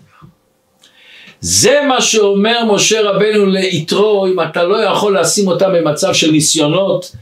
[1.41, 7.17] זה מה שאומר משה רבנו ליתרו, אם אתה לא יכול לשים אותם במצב של ניסיונות,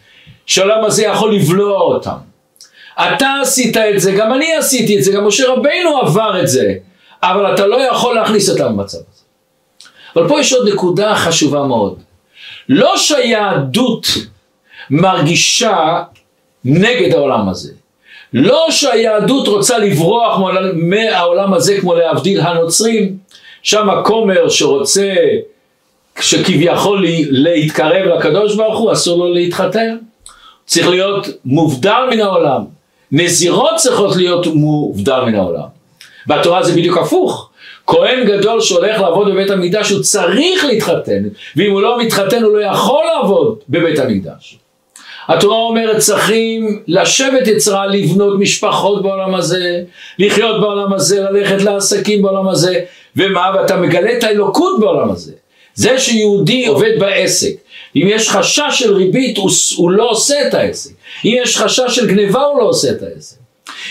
[0.46, 2.16] שהעולם הזה יכול לבלוע אותם.
[2.94, 6.74] אתה עשית את זה, גם אני עשיתי את זה, גם משה רבנו עבר את זה,
[7.22, 9.22] אבל אתה לא יכול להכניס אותם במצב הזה.
[10.16, 11.98] אבל פה יש עוד נקודה חשובה מאוד.
[12.68, 14.06] לא שהיהדות
[14.90, 16.02] מרגישה
[16.64, 17.72] נגד העולם הזה.
[18.32, 20.40] לא שהיהדות רוצה לברוח
[20.74, 23.16] מהעולם הזה כמו להבדיל הנוצרים,
[23.62, 25.14] שם הכומר שרוצה,
[26.20, 29.96] שכביכול להתקרב לקדוש ברוך הוא, אסור לו להתחתן.
[30.66, 32.64] צריך להיות מובדל מן העולם.
[33.12, 35.68] נזירות צריכות להיות מובדל מן העולם.
[36.26, 37.50] בתורה זה בדיוק הפוך.
[37.86, 41.22] כהן גדול שהולך לעבוד בבית המקדש הוא צריך להתחתן,
[41.56, 44.58] ואם הוא לא מתחתן הוא לא יכול לעבוד בבית המקדש.
[45.28, 49.82] התורה אומרת צריכים לשבת יצרה, לבנות משפחות בעולם הזה,
[50.18, 52.80] לחיות בעולם הזה, ללכת לעסקים בעולם הזה,
[53.16, 53.52] ומה?
[53.54, 55.32] ואתה מגלה את האלוקות בעולם הזה.
[55.74, 57.52] זה שיהודי עובד בעסק,
[57.96, 60.90] אם יש חשש של ריבית הוא, הוא לא עושה את העסק,
[61.24, 63.36] אם יש חשש של גניבה הוא לא עושה את העסק.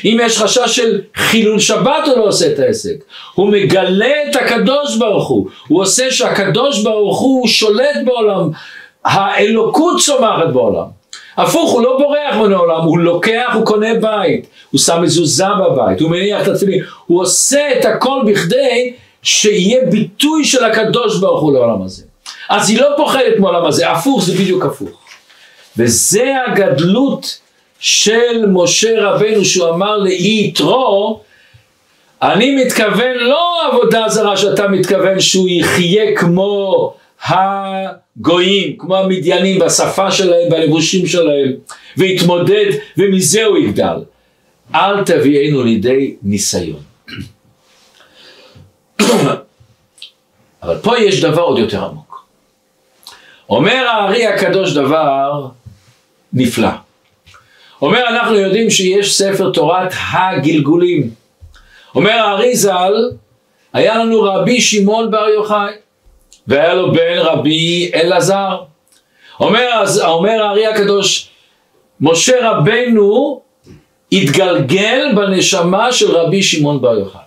[0.06, 2.96] אם יש חשש של חילול שבת הוא לא עושה את העסק.
[3.34, 5.48] הוא מגלה את הקדוש ברוך הוא.
[5.68, 8.50] הוא עושה שהקדוש ברוך הוא שולט בעולם.
[9.06, 10.97] האלוקות צומחת בעולם.
[11.38, 16.02] הפוך, הוא לא בורח מן העולם, הוא לוקח, הוא קונה בית, הוא שם מזוזה בבית,
[16.02, 21.54] הוא מניח את התפילין, הוא עושה את הכל בכדי שיהיה ביטוי של הקדוש ברוך הוא
[21.54, 22.04] לעולם הזה.
[22.50, 24.90] אז היא לא פוחדת מעולם הזה, הפוך זה בדיוק הפוך.
[25.78, 27.40] וזה הגדלות
[27.80, 31.20] של משה רבנו שהוא אמר לאי יתרו,
[32.22, 36.94] אני מתכוון לא עבודה זרה שאתה מתכוון שהוא יחיה כמו
[37.26, 41.52] הגויים, כמו המדיינים, בשפה שלהם, בלבושים שלהם,
[41.98, 42.66] ויתמודד,
[42.98, 43.98] ומזה הוא יגדל.
[44.76, 46.80] אל תביאנו לידי ניסיון.
[50.64, 52.28] אבל פה יש דבר עוד יותר עמוק.
[53.50, 55.48] אומר הארי הקדוש דבר
[56.34, 56.70] נפלא.
[57.82, 61.10] אומר אנחנו יודעים שיש ספר תורת הגלגולים.
[61.96, 63.12] אומר הארי ז"ל,
[63.74, 65.74] היה לנו רבי שמעון בר יוחאי.
[66.48, 68.58] והיה לו בן רבי אלעזר.
[69.40, 71.30] אומר, אומר הארי הקדוש,
[72.02, 73.42] משה רבנו
[74.12, 77.22] התגלגל בנשמה של רבי שמעון בר יוחאי.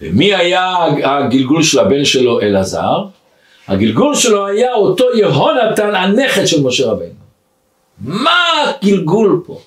[0.00, 3.04] ומי היה הגלגול של הבן שלו אלעזר?
[3.68, 7.20] הגלגול שלו היה אותו יהונתן הנכד של משה רבנו.
[7.98, 9.60] מה הגלגול פה?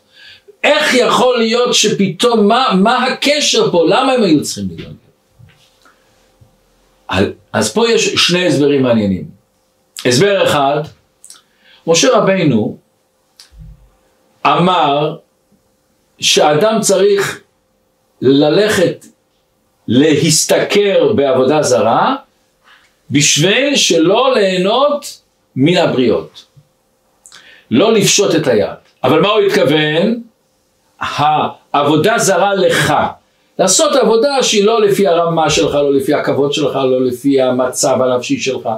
[0.64, 3.86] איך יכול להיות שפתאום, מה, מה הקשר פה?
[3.88, 5.03] למה הם היו צריכים לגלגל?
[7.54, 9.26] אז פה יש שני הסברים מעניינים.
[10.06, 10.82] הסבר אחד,
[11.88, 12.78] משה רבינו
[14.46, 15.18] אמר
[16.20, 17.42] שאדם צריך
[18.22, 19.06] ללכת
[19.88, 22.16] להשתכר בעבודה זרה
[23.12, 25.22] בשביל שלא ליהנות
[25.56, 26.46] מן הבריות.
[27.72, 28.70] לא לפשוט את היד.
[29.04, 30.22] אבל מה הוא התכוון?
[31.00, 32.94] העבודה זרה לך.
[33.60, 38.40] לעשות עבודה שהיא לא לפי הרמה שלך, לא לפי הכבוד שלך, לא לפי המצב הנפשי
[38.40, 38.70] שלך.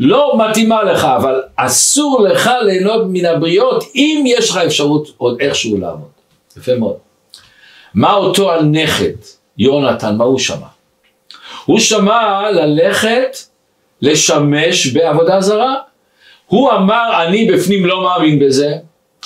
[0.00, 5.78] לא מתאימה לך, אבל אסור לך ליהנות מן הבריות אם יש לך אפשרות עוד איכשהו
[5.80, 6.08] לעבוד.
[6.56, 6.96] יפה מאוד.
[7.94, 9.12] מה אותו הנכד,
[9.58, 10.66] יונתן, מה הוא שמע?
[11.64, 13.36] הוא שמע ללכת
[14.02, 15.74] לשמש בעבודה זרה.
[16.46, 18.74] הוא אמר, אני בפנים לא מאמין בזה,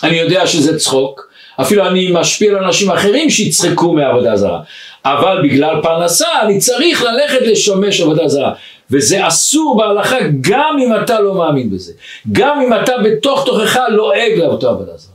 [0.03, 4.61] אני יודע שזה צחוק, אפילו אני משפיע על אנשים אחרים שיצחקו מעבודה זרה.
[5.05, 8.53] אבל בגלל פרנסה אני צריך ללכת לשמש עבודה זרה.
[8.91, 11.93] וזה אסור בהלכה גם אם אתה לא מאמין בזה.
[12.33, 15.13] גם אם אתה בתוך תוכך לועג לאותו עבודה זרה.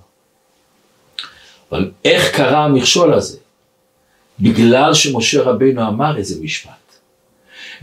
[1.72, 3.38] אבל איך קרה המכשול הזה?
[4.40, 6.72] בגלל שמשה רבינו אמר איזה משפט.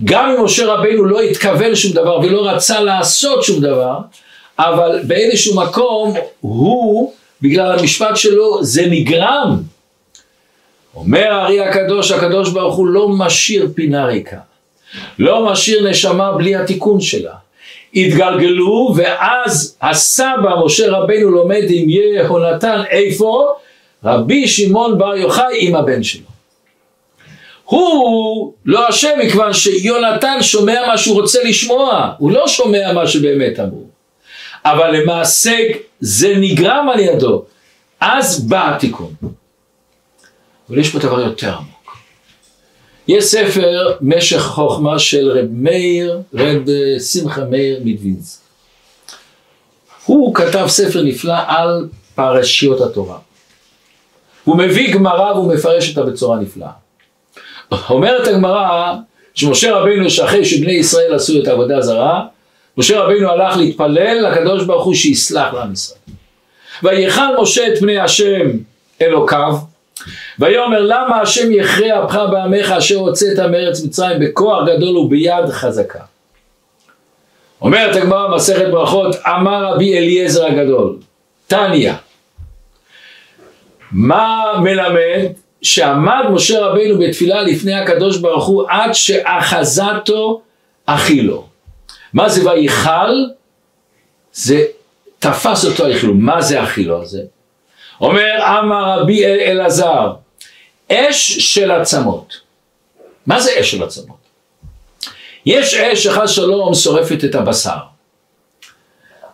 [0.04, 3.98] גם אם משה רבינו לא התכוון שום דבר ולא רצה לעשות שום דבר,
[4.58, 9.62] אבל באיזשהו מקום הוא, בגלל המשפט שלו, זה נגרם.
[10.96, 14.38] אומר הארי הקדוש, הקדוש ברוך הוא לא משאיר פינה ריקה.
[15.18, 17.32] לא משאיר נשמה בלי התיקון שלה.
[17.94, 23.52] התגלגלו ואז הסבא משה רבינו לומד עם יהונתן איפה?
[24.04, 26.26] רבי שמעון בר יוחאי עם הבן שלו.
[27.64, 33.60] הוא לא אשם מכיוון שיונתן שומע מה שהוא רוצה לשמוע, הוא לא שומע מה שבאמת
[33.60, 33.93] אמרו.
[34.64, 35.56] אבל למעשה
[36.00, 37.44] זה נגרם על ידו.
[38.00, 39.14] אז בא התיקון.
[40.68, 41.96] אבל יש פה דבר יותר עמוק.
[43.08, 46.62] יש ספר משך חוכמה של רב מאיר, רב
[47.12, 48.40] שמחה מאיר מדווינסק.
[50.04, 53.18] הוא כתב ספר נפלא על פרשיות התורה.
[54.44, 56.70] הוא מביא גמרא והוא מפרש אותה בצורה נפלאה.
[57.90, 58.94] אומרת הגמרא
[59.34, 62.26] שמשה רבינו שאחרי שבני ישראל עשו את העבודה הזרה,
[62.78, 65.98] משה רבינו הלך להתפלל לקדוש ברוך הוא שיסלח לעם ישראל.
[66.82, 68.50] ויכל משה את פני השם
[69.02, 69.56] אלוקיו,
[70.38, 76.00] ויאמר למה השם יכרה אפך בעמך אשר הוצאת מארץ מצרים בכוח גדול וביד חזקה.
[77.60, 80.96] אומרת הגמרא מסכת ברכות אמר רבי אליעזר הגדול
[81.46, 81.92] תניא
[83.92, 85.32] מה מלמד
[85.62, 90.40] שעמד משה רבינו בתפילה לפני הקדוש ברוך הוא עד שאחזתו
[90.86, 91.53] אכילו.
[92.14, 93.24] מה זה ויכל?
[94.32, 94.64] זה
[95.18, 96.14] תפס אותו אכילו.
[96.14, 97.22] מה זה אכילו הזה?
[98.00, 100.12] אומר אמר רבי אלעזר,
[100.92, 102.40] אש של עצמות.
[103.26, 104.16] מה זה אש של עצמות?
[105.46, 107.76] יש אש שחס שלום שורפת את הבשר.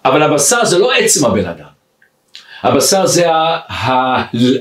[0.04, 1.64] אבל הבשר זה לא עצם הבן אדם.
[2.62, 3.26] הבשר זה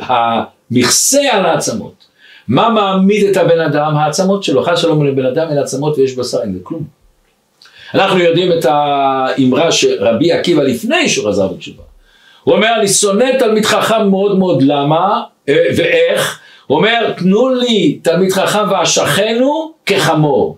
[0.01, 2.05] המכסה על העצמות.
[2.47, 3.97] מה מעמיד את הבן אדם?
[3.97, 4.63] העצמות שלו.
[4.63, 6.98] חס שלום לבן אדם אין עצמות ויש בשר, אין כלום.
[7.93, 11.83] אנחנו יודעים את האמרה שרבי עקיבא לפני שהוא חזר בתשובה.
[12.43, 16.39] הוא אומר, אני שונא תלמיד חכם מאוד מאוד, למה אה, ואיך?
[16.67, 20.57] הוא אומר, תנו לי תלמיד חכם ואשכנו כחמור.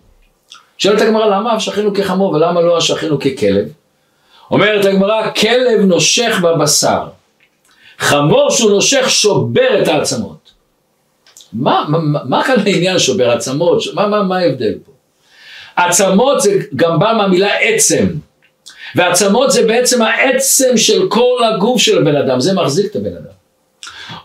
[0.77, 3.65] שואלת הגמרא, למה אשכנו כחמור ולמה לא אשכנו ככלב?
[4.51, 7.03] אומרת הגמרא, כלב נושך בבשר.
[7.99, 10.51] חמור שהוא נושך שובר את העצמות.
[11.53, 13.83] מה, מה, מה כאן העניין שובר עצמות?
[13.93, 14.90] מה, מה, מה ההבדל פה?
[15.85, 18.05] עצמות זה גם בא מהמילה עצם.
[18.95, 23.41] ועצמות זה בעצם העצם של כל הגוף של הבן אדם, זה מחזיק את הבן אדם.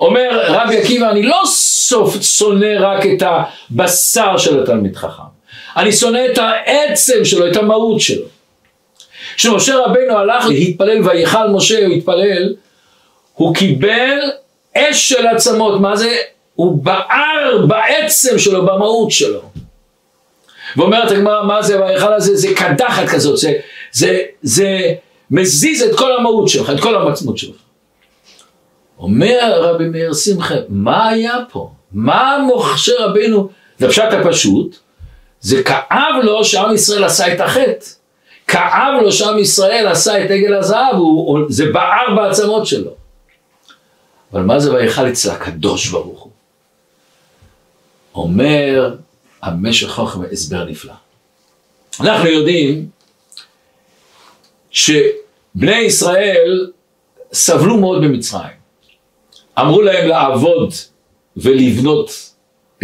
[0.01, 3.23] אומר רבי עקיבא, אני לא סוף שונא רק את
[3.71, 5.23] הבשר של התלמיד חכם,
[5.77, 8.25] אני שונא את העצם שלו, את המהות שלו.
[9.37, 12.55] כשמשה רבינו הלך להתפלל ויכל משה, הוא התפלל,
[13.35, 14.19] הוא קיבל
[14.77, 16.17] אש של עצמות, מה זה?
[16.55, 19.41] הוא בער בעצם שלו, במהות שלו.
[20.77, 22.37] ואומרת הגמרא, מה זה וההיכל הזה?
[22.37, 23.53] זה קדחת כזאת, זה,
[23.93, 24.93] זה, זה
[25.31, 27.57] מזיז את כל המהות שלך, את כל המצמות שלך.
[28.99, 31.71] אומר רבי מאיר שמחה, מה היה פה?
[31.93, 33.49] מה מוכשר רבינו?
[33.79, 34.77] זה הפשוט,
[35.41, 37.87] זה כאב לו שעם ישראל עשה את החטא.
[38.47, 40.97] כאב לו שעם ישראל עשה את עגל הזהב,
[41.49, 42.91] זה בער בעצמות שלו.
[44.33, 46.33] אבל מה זה ויכל אצל הקדוש ברוך הוא?
[48.15, 48.95] אומר
[49.43, 50.93] המשך חוכם הסבר נפלא.
[52.01, 52.89] אנחנו יודעים
[54.71, 56.71] שבני ישראל
[57.33, 58.57] סבלו מאוד במצרים.
[59.59, 60.73] אמרו להם לעבוד
[61.37, 62.31] ולבנות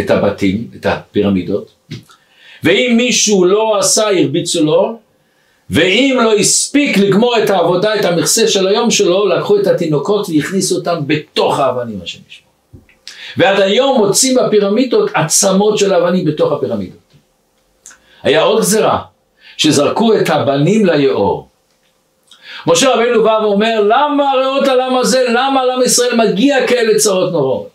[0.00, 1.70] את הבתים, את הפירמידות,
[2.62, 4.98] ואם מישהו לא עשה הרביצו לו,
[5.70, 10.76] ואם לא הספיק לגמור את העבודה, את המכסה של היום שלו, לקחו את התינוקות והכניסו
[10.76, 12.51] אותם בתוך האבנים, השם ישמור.
[13.36, 16.98] ועד היום מוצאים בפירמידות עצמות של אבנים בתוך הפירמידות.
[18.22, 19.02] היה עוד גזירה,
[19.56, 21.48] שזרקו את הבנים ליאור.
[22.66, 27.68] משה רבינו בא ואומר, למה הריאות למה זה, למה לעם ישראל מגיע כאלה צרות נוראות?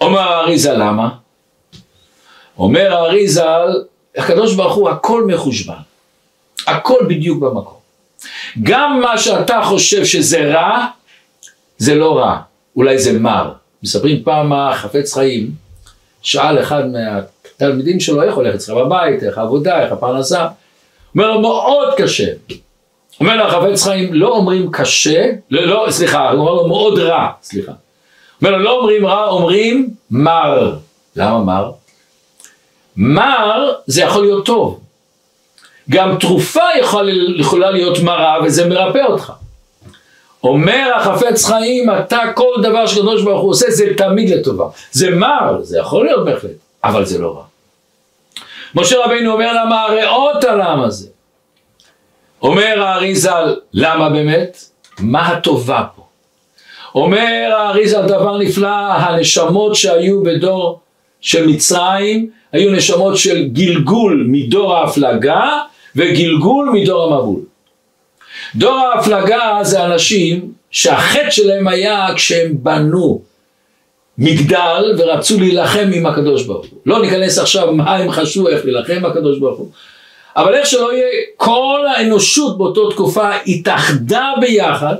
[0.00, 1.08] אומר האריזה, למה?
[2.58, 3.44] אומר האריזה,
[4.16, 5.74] הקדוש ברוך הוא הכל מחושבן,
[6.66, 7.80] הכל בדיוק במקום.
[8.62, 10.86] גם מה שאתה חושב שזה רע,
[11.78, 12.40] זה לא רע,
[12.76, 13.52] אולי זה מר.
[13.82, 15.50] מספרים פעם מה חפץ חיים,
[16.22, 20.46] שאל אחד מהתלמידים שלו איך הולך אצלך בבית, איך העבודה, איך הפרנסה,
[21.14, 22.32] אומר לו מאוד קשה.
[23.20, 27.28] אומר לו החפץ חיים לא אומרים קשה, לא, לא סליחה, הוא אומר לו מאוד רע,
[27.42, 27.72] סליחה.
[28.42, 30.76] אומר לו לא אומרים רע, אומרים מר.
[31.16, 31.70] למה מר?
[32.96, 34.80] מר זה יכול להיות טוב.
[35.90, 36.64] גם תרופה
[37.38, 39.32] יכולה להיות מרה וזה מרפא אותך.
[40.44, 44.64] אומר החפץ חיים, אתה כל דבר שקדוש ברוך הוא עושה זה תמיד לטובה.
[44.92, 46.50] זה מר, זה יכול להיות בהחלט,
[46.84, 47.42] אבל זה לא רע.
[48.74, 51.08] משה רבינו אומר למה הריאות על העם הזה.
[52.42, 54.64] אומר האריזל, למה באמת?
[54.98, 56.02] מה הטובה פה?
[56.94, 60.80] אומר האריזל דבר נפלא, הנשמות שהיו בדור
[61.20, 65.58] של מצרים היו נשמות של גלגול מדור ההפלגה
[65.96, 67.40] וגלגול מדור המבול.
[68.56, 73.20] דור ההפלגה זה אנשים שהחטא שלהם היה כשהם בנו
[74.18, 76.78] מגדל ורצו להילחם עם הקדוש ברוך הוא.
[76.86, 79.68] לא ניכנס עכשיו מה הם חשבו איך להילחם עם הקדוש ברוך הוא.
[80.36, 84.94] אבל איך שלא יהיה, כל האנושות באותו תקופה התאחדה ביחד.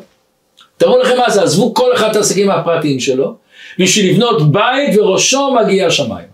[0.76, 3.34] תראו לכם מה זה, עזבו כל אחד את העסקים הפרטיים שלו,
[3.78, 6.28] בשביל לבנות בית וראשו מגיע השמיים.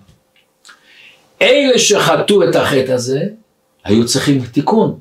[1.42, 3.20] אלה שחטאו את החטא הזה,
[3.84, 4.98] היו צריכים תיקון.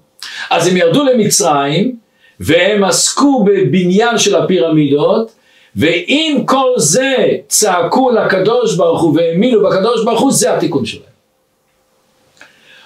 [0.49, 1.95] אז הם ירדו למצרים,
[2.39, 5.31] והם עסקו בבניין של הפירמידות,
[5.75, 7.15] ועם כל זה
[7.47, 11.15] צעקו לקדוש ברוך הוא והאמינו בקדוש ברוך הוא, זה התיקון שלהם.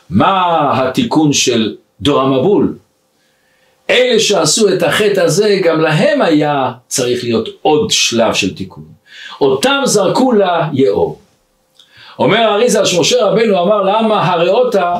[0.09, 2.75] מה התיקון של דור המבול?
[3.89, 8.83] אלה שעשו את החטא הזה, גם להם היה צריך להיות עוד שלב של תיקון.
[9.41, 10.31] אותם זרקו
[10.73, 11.19] ליאור.
[12.19, 14.95] אומר האריזה שמשה רבנו אמר למה הריאותה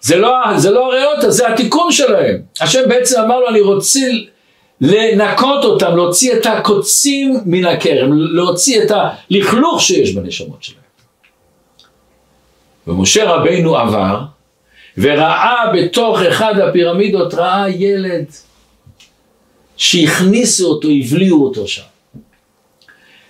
[0.00, 2.36] זה לא, זה לא הריאותה זה התיקון שלהם.
[2.60, 4.00] השם בעצם אמר לו אני רוצה
[4.80, 10.78] לנקות אותם, להוציא את הקוצים מן הכרם, להוציא את הלכלוך שיש בנשמות שלהם.
[12.86, 14.20] ומשה רבינו עבר
[14.98, 18.24] וראה בתוך אחד הפירמידות, ראה ילד
[19.76, 21.82] שהכניסו אותו, הבליעו אותו שם.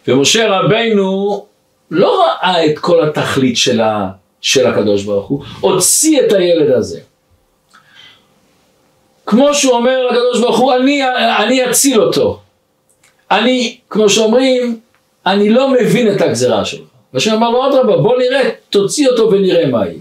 [0.09, 1.47] ומשה רבינו
[1.91, 4.11] לא ראה את כל התכלית של, ה,
[4.41, 7.01] של הקדוש ברוך הוא, הוציא את הילד הזה.
[9.27, 11.03] כמו שהוא אומר לקדוש ברוך הוא, אני,
[11.39, 12.41] אני אציל אותו.
[13.31, 14.81] אני, כמו שאומרים,
[15.27, 16.89] אני לא מבין את הגזרה שלך.
[17.15, 19.99] והשם אמר לו, אדרבה, בוא נראה, תוציא אותו ונראה מה יהיה.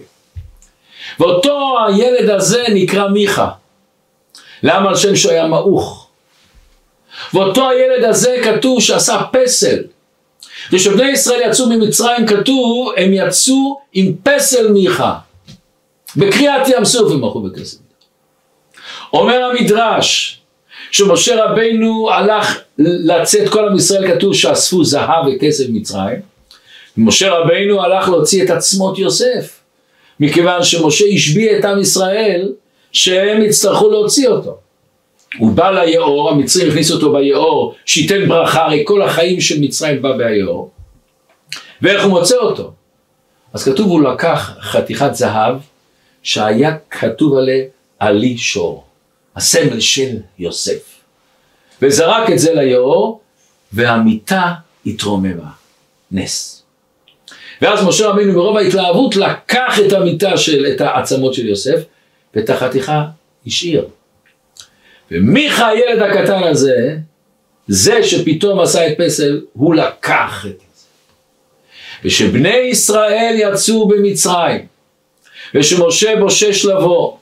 [1.19, 3.49] ואותו הילד הזה נקרא מיכה.
[4.63, 6.07] למה על שם שהוא היה מעוך?
[7.33, 9.83] ואותו הילד הזה כתוב שעשה פסל.
[10.71, 15.13] וכשבני ישראל יצאו ממצרים כתוב, הם יצאו עם פסל מיכה.
[16.15, 17.77] בקריאת ים סוף הם הלכו בכסף.
[19.13, 20.39] אומר המדרש,
[20.91, 26.19] שמשה רבינו הלך לצאת כל עם ישראל כתוב שאספו זהב וכסף מצרים,
[26.97, 29.59] ומשה רבינו הלך להוציא את עצמות יוסף,
[30.19, 32.51] מכיוון שמשה השביע את עם ישראל
[32.91, 34.57] שהם יצטרכו להוציא אותו.
[35.37, 40.17] הוא בא ליאור, המצרים הכניסו אותו ביאור, שייתן ברכה, הרי כל החיים של מצרים בא
[40.17, 40.71] ביאור.
[41.81, 42.71] ואיך הוא מוצא אותו?
[43.53, 45.55] אז כתוב הוא לקח חתיכת זהב
[46.23, 47.63] שהיה כתוב עליה
[47.99, 48.83] עלי שור,
[49.35, 50.97] הסמל של יוסף.
[51.81, 53.19] וזרק את זה ליאור,
[53.73, 54.53] והמיטה
[54.85, 55.49] התרוממה.
[56.11, 56.63] נס.
[57.61, 61.79] ואז משה רבינו מרוב ההתלהבות לקח את המיטה של, את העצמות של יוסף,
[62.35, 63.05] ואת החתיכה
[63.47, 63.87] השאיר.
[65.11, 66.95] ומיכה הילד הקטן הזה,
[67.67, 70.65] זה שפתאום עשה את פסל, הוא לקח את זה.
[72.05, 74.65] ושבני ישראל יצאו במצרים,
[75.55, 77.17] ושמשה בושש לבוא,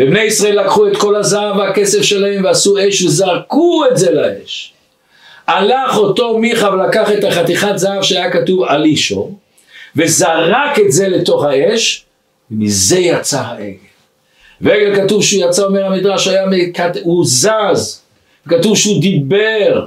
[0.00, 4.72] ובני ישראל לקחו את כל הזהב והכסף שלהם ועשו אש וזרקו את זה לאש.
[5.46, 9.30] הלך אותו מיכה ולקח את החתיכת זהב שהיה כתוב על אישו,
[9.96, 12.04] וזרק את זה לתוך האש,
[12.50, 13.87] ומזה יצא העגל.
[14.60, 16.44] ועגל כתוב שהוא יצא, אומר המדרש, היה.
[17.02, 18.02] הוא זז,
[18.48, 19.86] כתוב שהוא דיבר.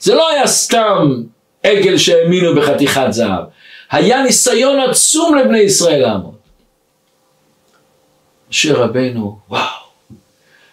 [0.00, 1.22] זה לא היה סתם
[1.62, 3.44] עגל שהאמינו בחתיכת זהב,
[3.90, 6.34] היה ניסיון עצום לבני ישראל לעמוד.
[8.50, 9.62] משה רבנו, וואו,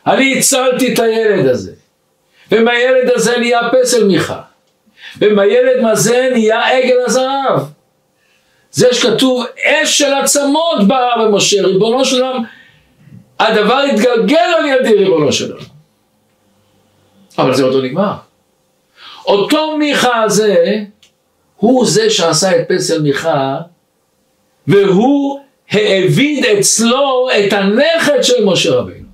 [0.07, 1.71] אני הצלתי את הילד הזה,
[2.51, 4.41] ומהילד הזה נהיה פסל מיכה,
[5.17, 7.59] ומהילד הזה נהיה עגל הזהב.
[8.71, 12.43] זה שכתוב אש של עצמות באה במשה, ריבונו של עולם,
[13.47, 15.65] הדבר התגלגל על ידי ריבונו של עולם.
[17.37, 18.13] אבל זה עוד לא נגמר.
[19.25, 20.83] אותו מיכה הזה,
[21.55, 23.57] הוא זה שעשה את פסל מיכה,
[24.67, 25.39] והוא
[25.69, 29.07] העביד אצלו את הנכד של משה רבינו.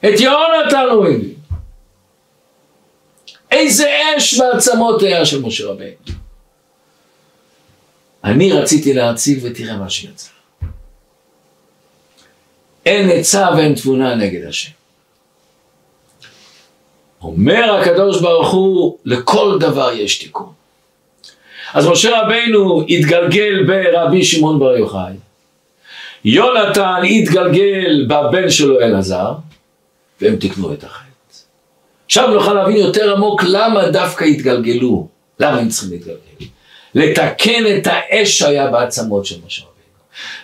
[0.00, 1.34] את יהונתן הוא הביא.
[3.50, 5.96] איזה אש בעצמות היה של משה רבינו.
[8.24, 10.35] אני רציתי להציג ותראה מה שיצא.
[12.86, 14.70] אין עצה ואין תבונה נגד השם.
[17.22, 20.52] אומר הקדוש ברוך הוא, לכל דבר יש תיקון.
[21.74, 25.12] אז משה רבינו התגלגל ברבי שמעון בר יוחאי.
[26.24, 29.32] יונתן התגלגל בבן שלו אלעזר,
[30.20, 31.06] והם תיקנו את החטא.
[32.06, 35.08] עכשיו נוכל להבין יותר עמוק למה דווקא התגלגלו,
[35.40, 36.46] למה הם צריכים להתגלגל.
[36.94, 39.62] לתקן את האש שהיה בעצמות של משה.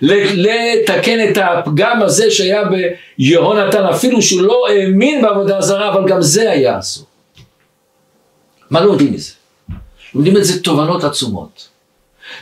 [0.03, 6.51] לתקן את הפגם הזה שהיה ביהונתן, אפילו שהוא לא האמין בעבודה זרה, אבל גם זה
[6.51, 7.07] היה אסור.
[8.70, 9.33] מה לומדים מזה?
[10.14, 11.68] לומדים את זה תובנות עצומות.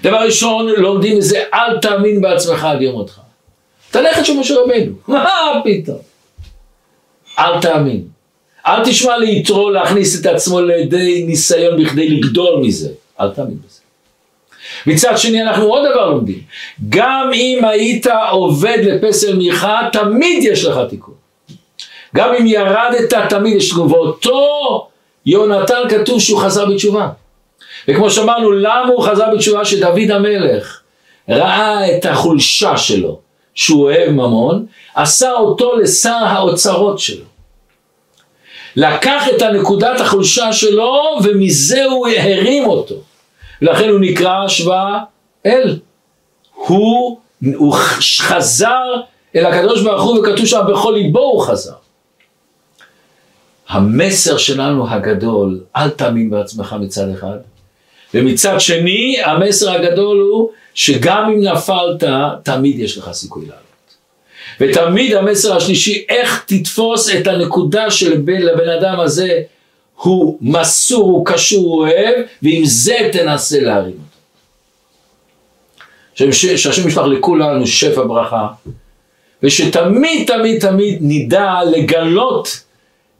[0.02, 3.20] דבר ראשון, לומדים מזה, אל תאמין בעצמך עד יום מותך.
[3.90, 5.28] אתה נכד של משה רבינו, מה
[5.64, 5.98] פתאום?
[7.38, 8.08] אל תאמין.
[8.66, 12.88] אל תשמע ליתרו להכניס את עצמו לידי ניסיון בכדי לגדול מזה.
[13.20, 13.79] אל תאמין בזה.
[14.86, 16.38] מצד שני אנחנו עוד דבר לומדים.
[16.88, 21.14] גם אם היית עובד לפסל מיכה, תמיד יש לך תיקון.
[22.16, 23.92] גם אם ירדת, תמיד יש תיקון.
[23.92, 24.88] ואותו
[25.26, 27.08] יונתן כתוב שהוא חזר בתשובה.
[27.88, 29.64] וכמו שאמרנו, למה הוא חזר בתשובה?
[29.64, 30.80] שדוד המלך
[31.28, 33.18] ראה את החולשה שלו,
[33.54, 37.24] שהוא אוהב ממון, עשה אותו לשר האוצרות שלו.
[38.76, 42.94] לקח את הנקודת החולשה שלו ומזה הוא הרים אותו.
[43.62, 44.98] לכן הוא נקרא השוואה
[45.46, 45.78] אל.
[46.54, 47.18] הוא,
[47.54, 47.74] הוא
[48.18, 48.94] חזר
[49.36, 51.72] אל הקדוש ברוך הוא וכתוב שם בכל ליבו הוא חזר.
[53.68, 57.36] המסר שלנו הגדול, אל תאמין בעצמך מצד אחד,
[58.14, 62.04] ומצד שני המסר הגדול הוא שגם אם נפלת,
[62.42, 63.70] תמיד יש לך סיכוי לעלות.
[64.60, 69.42] ותמיד המסר השלישי, איך תתפוס את הנקודה של בין לבן אדם הזה,
[70.02, 74.10] הוא מסור, הוא קשור, הוא אוהב, ועם זה תנסה להרים אותו.
[76.32, 78.48] שהשם ישלח לכולנו שפע ברכה,
[79.42, 82.64] ושתמיד תמיד תמיד נדע לגלות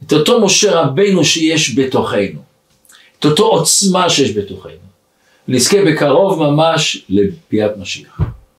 [0.05, 2.39] את אותו משה רבינו שיש בתוכנו,
[3.19, 4.71] את אותו עוצמה שיש בתוכנו,
[5.47, 8.21] ונזכה בקרוב ממש לביאת משיח.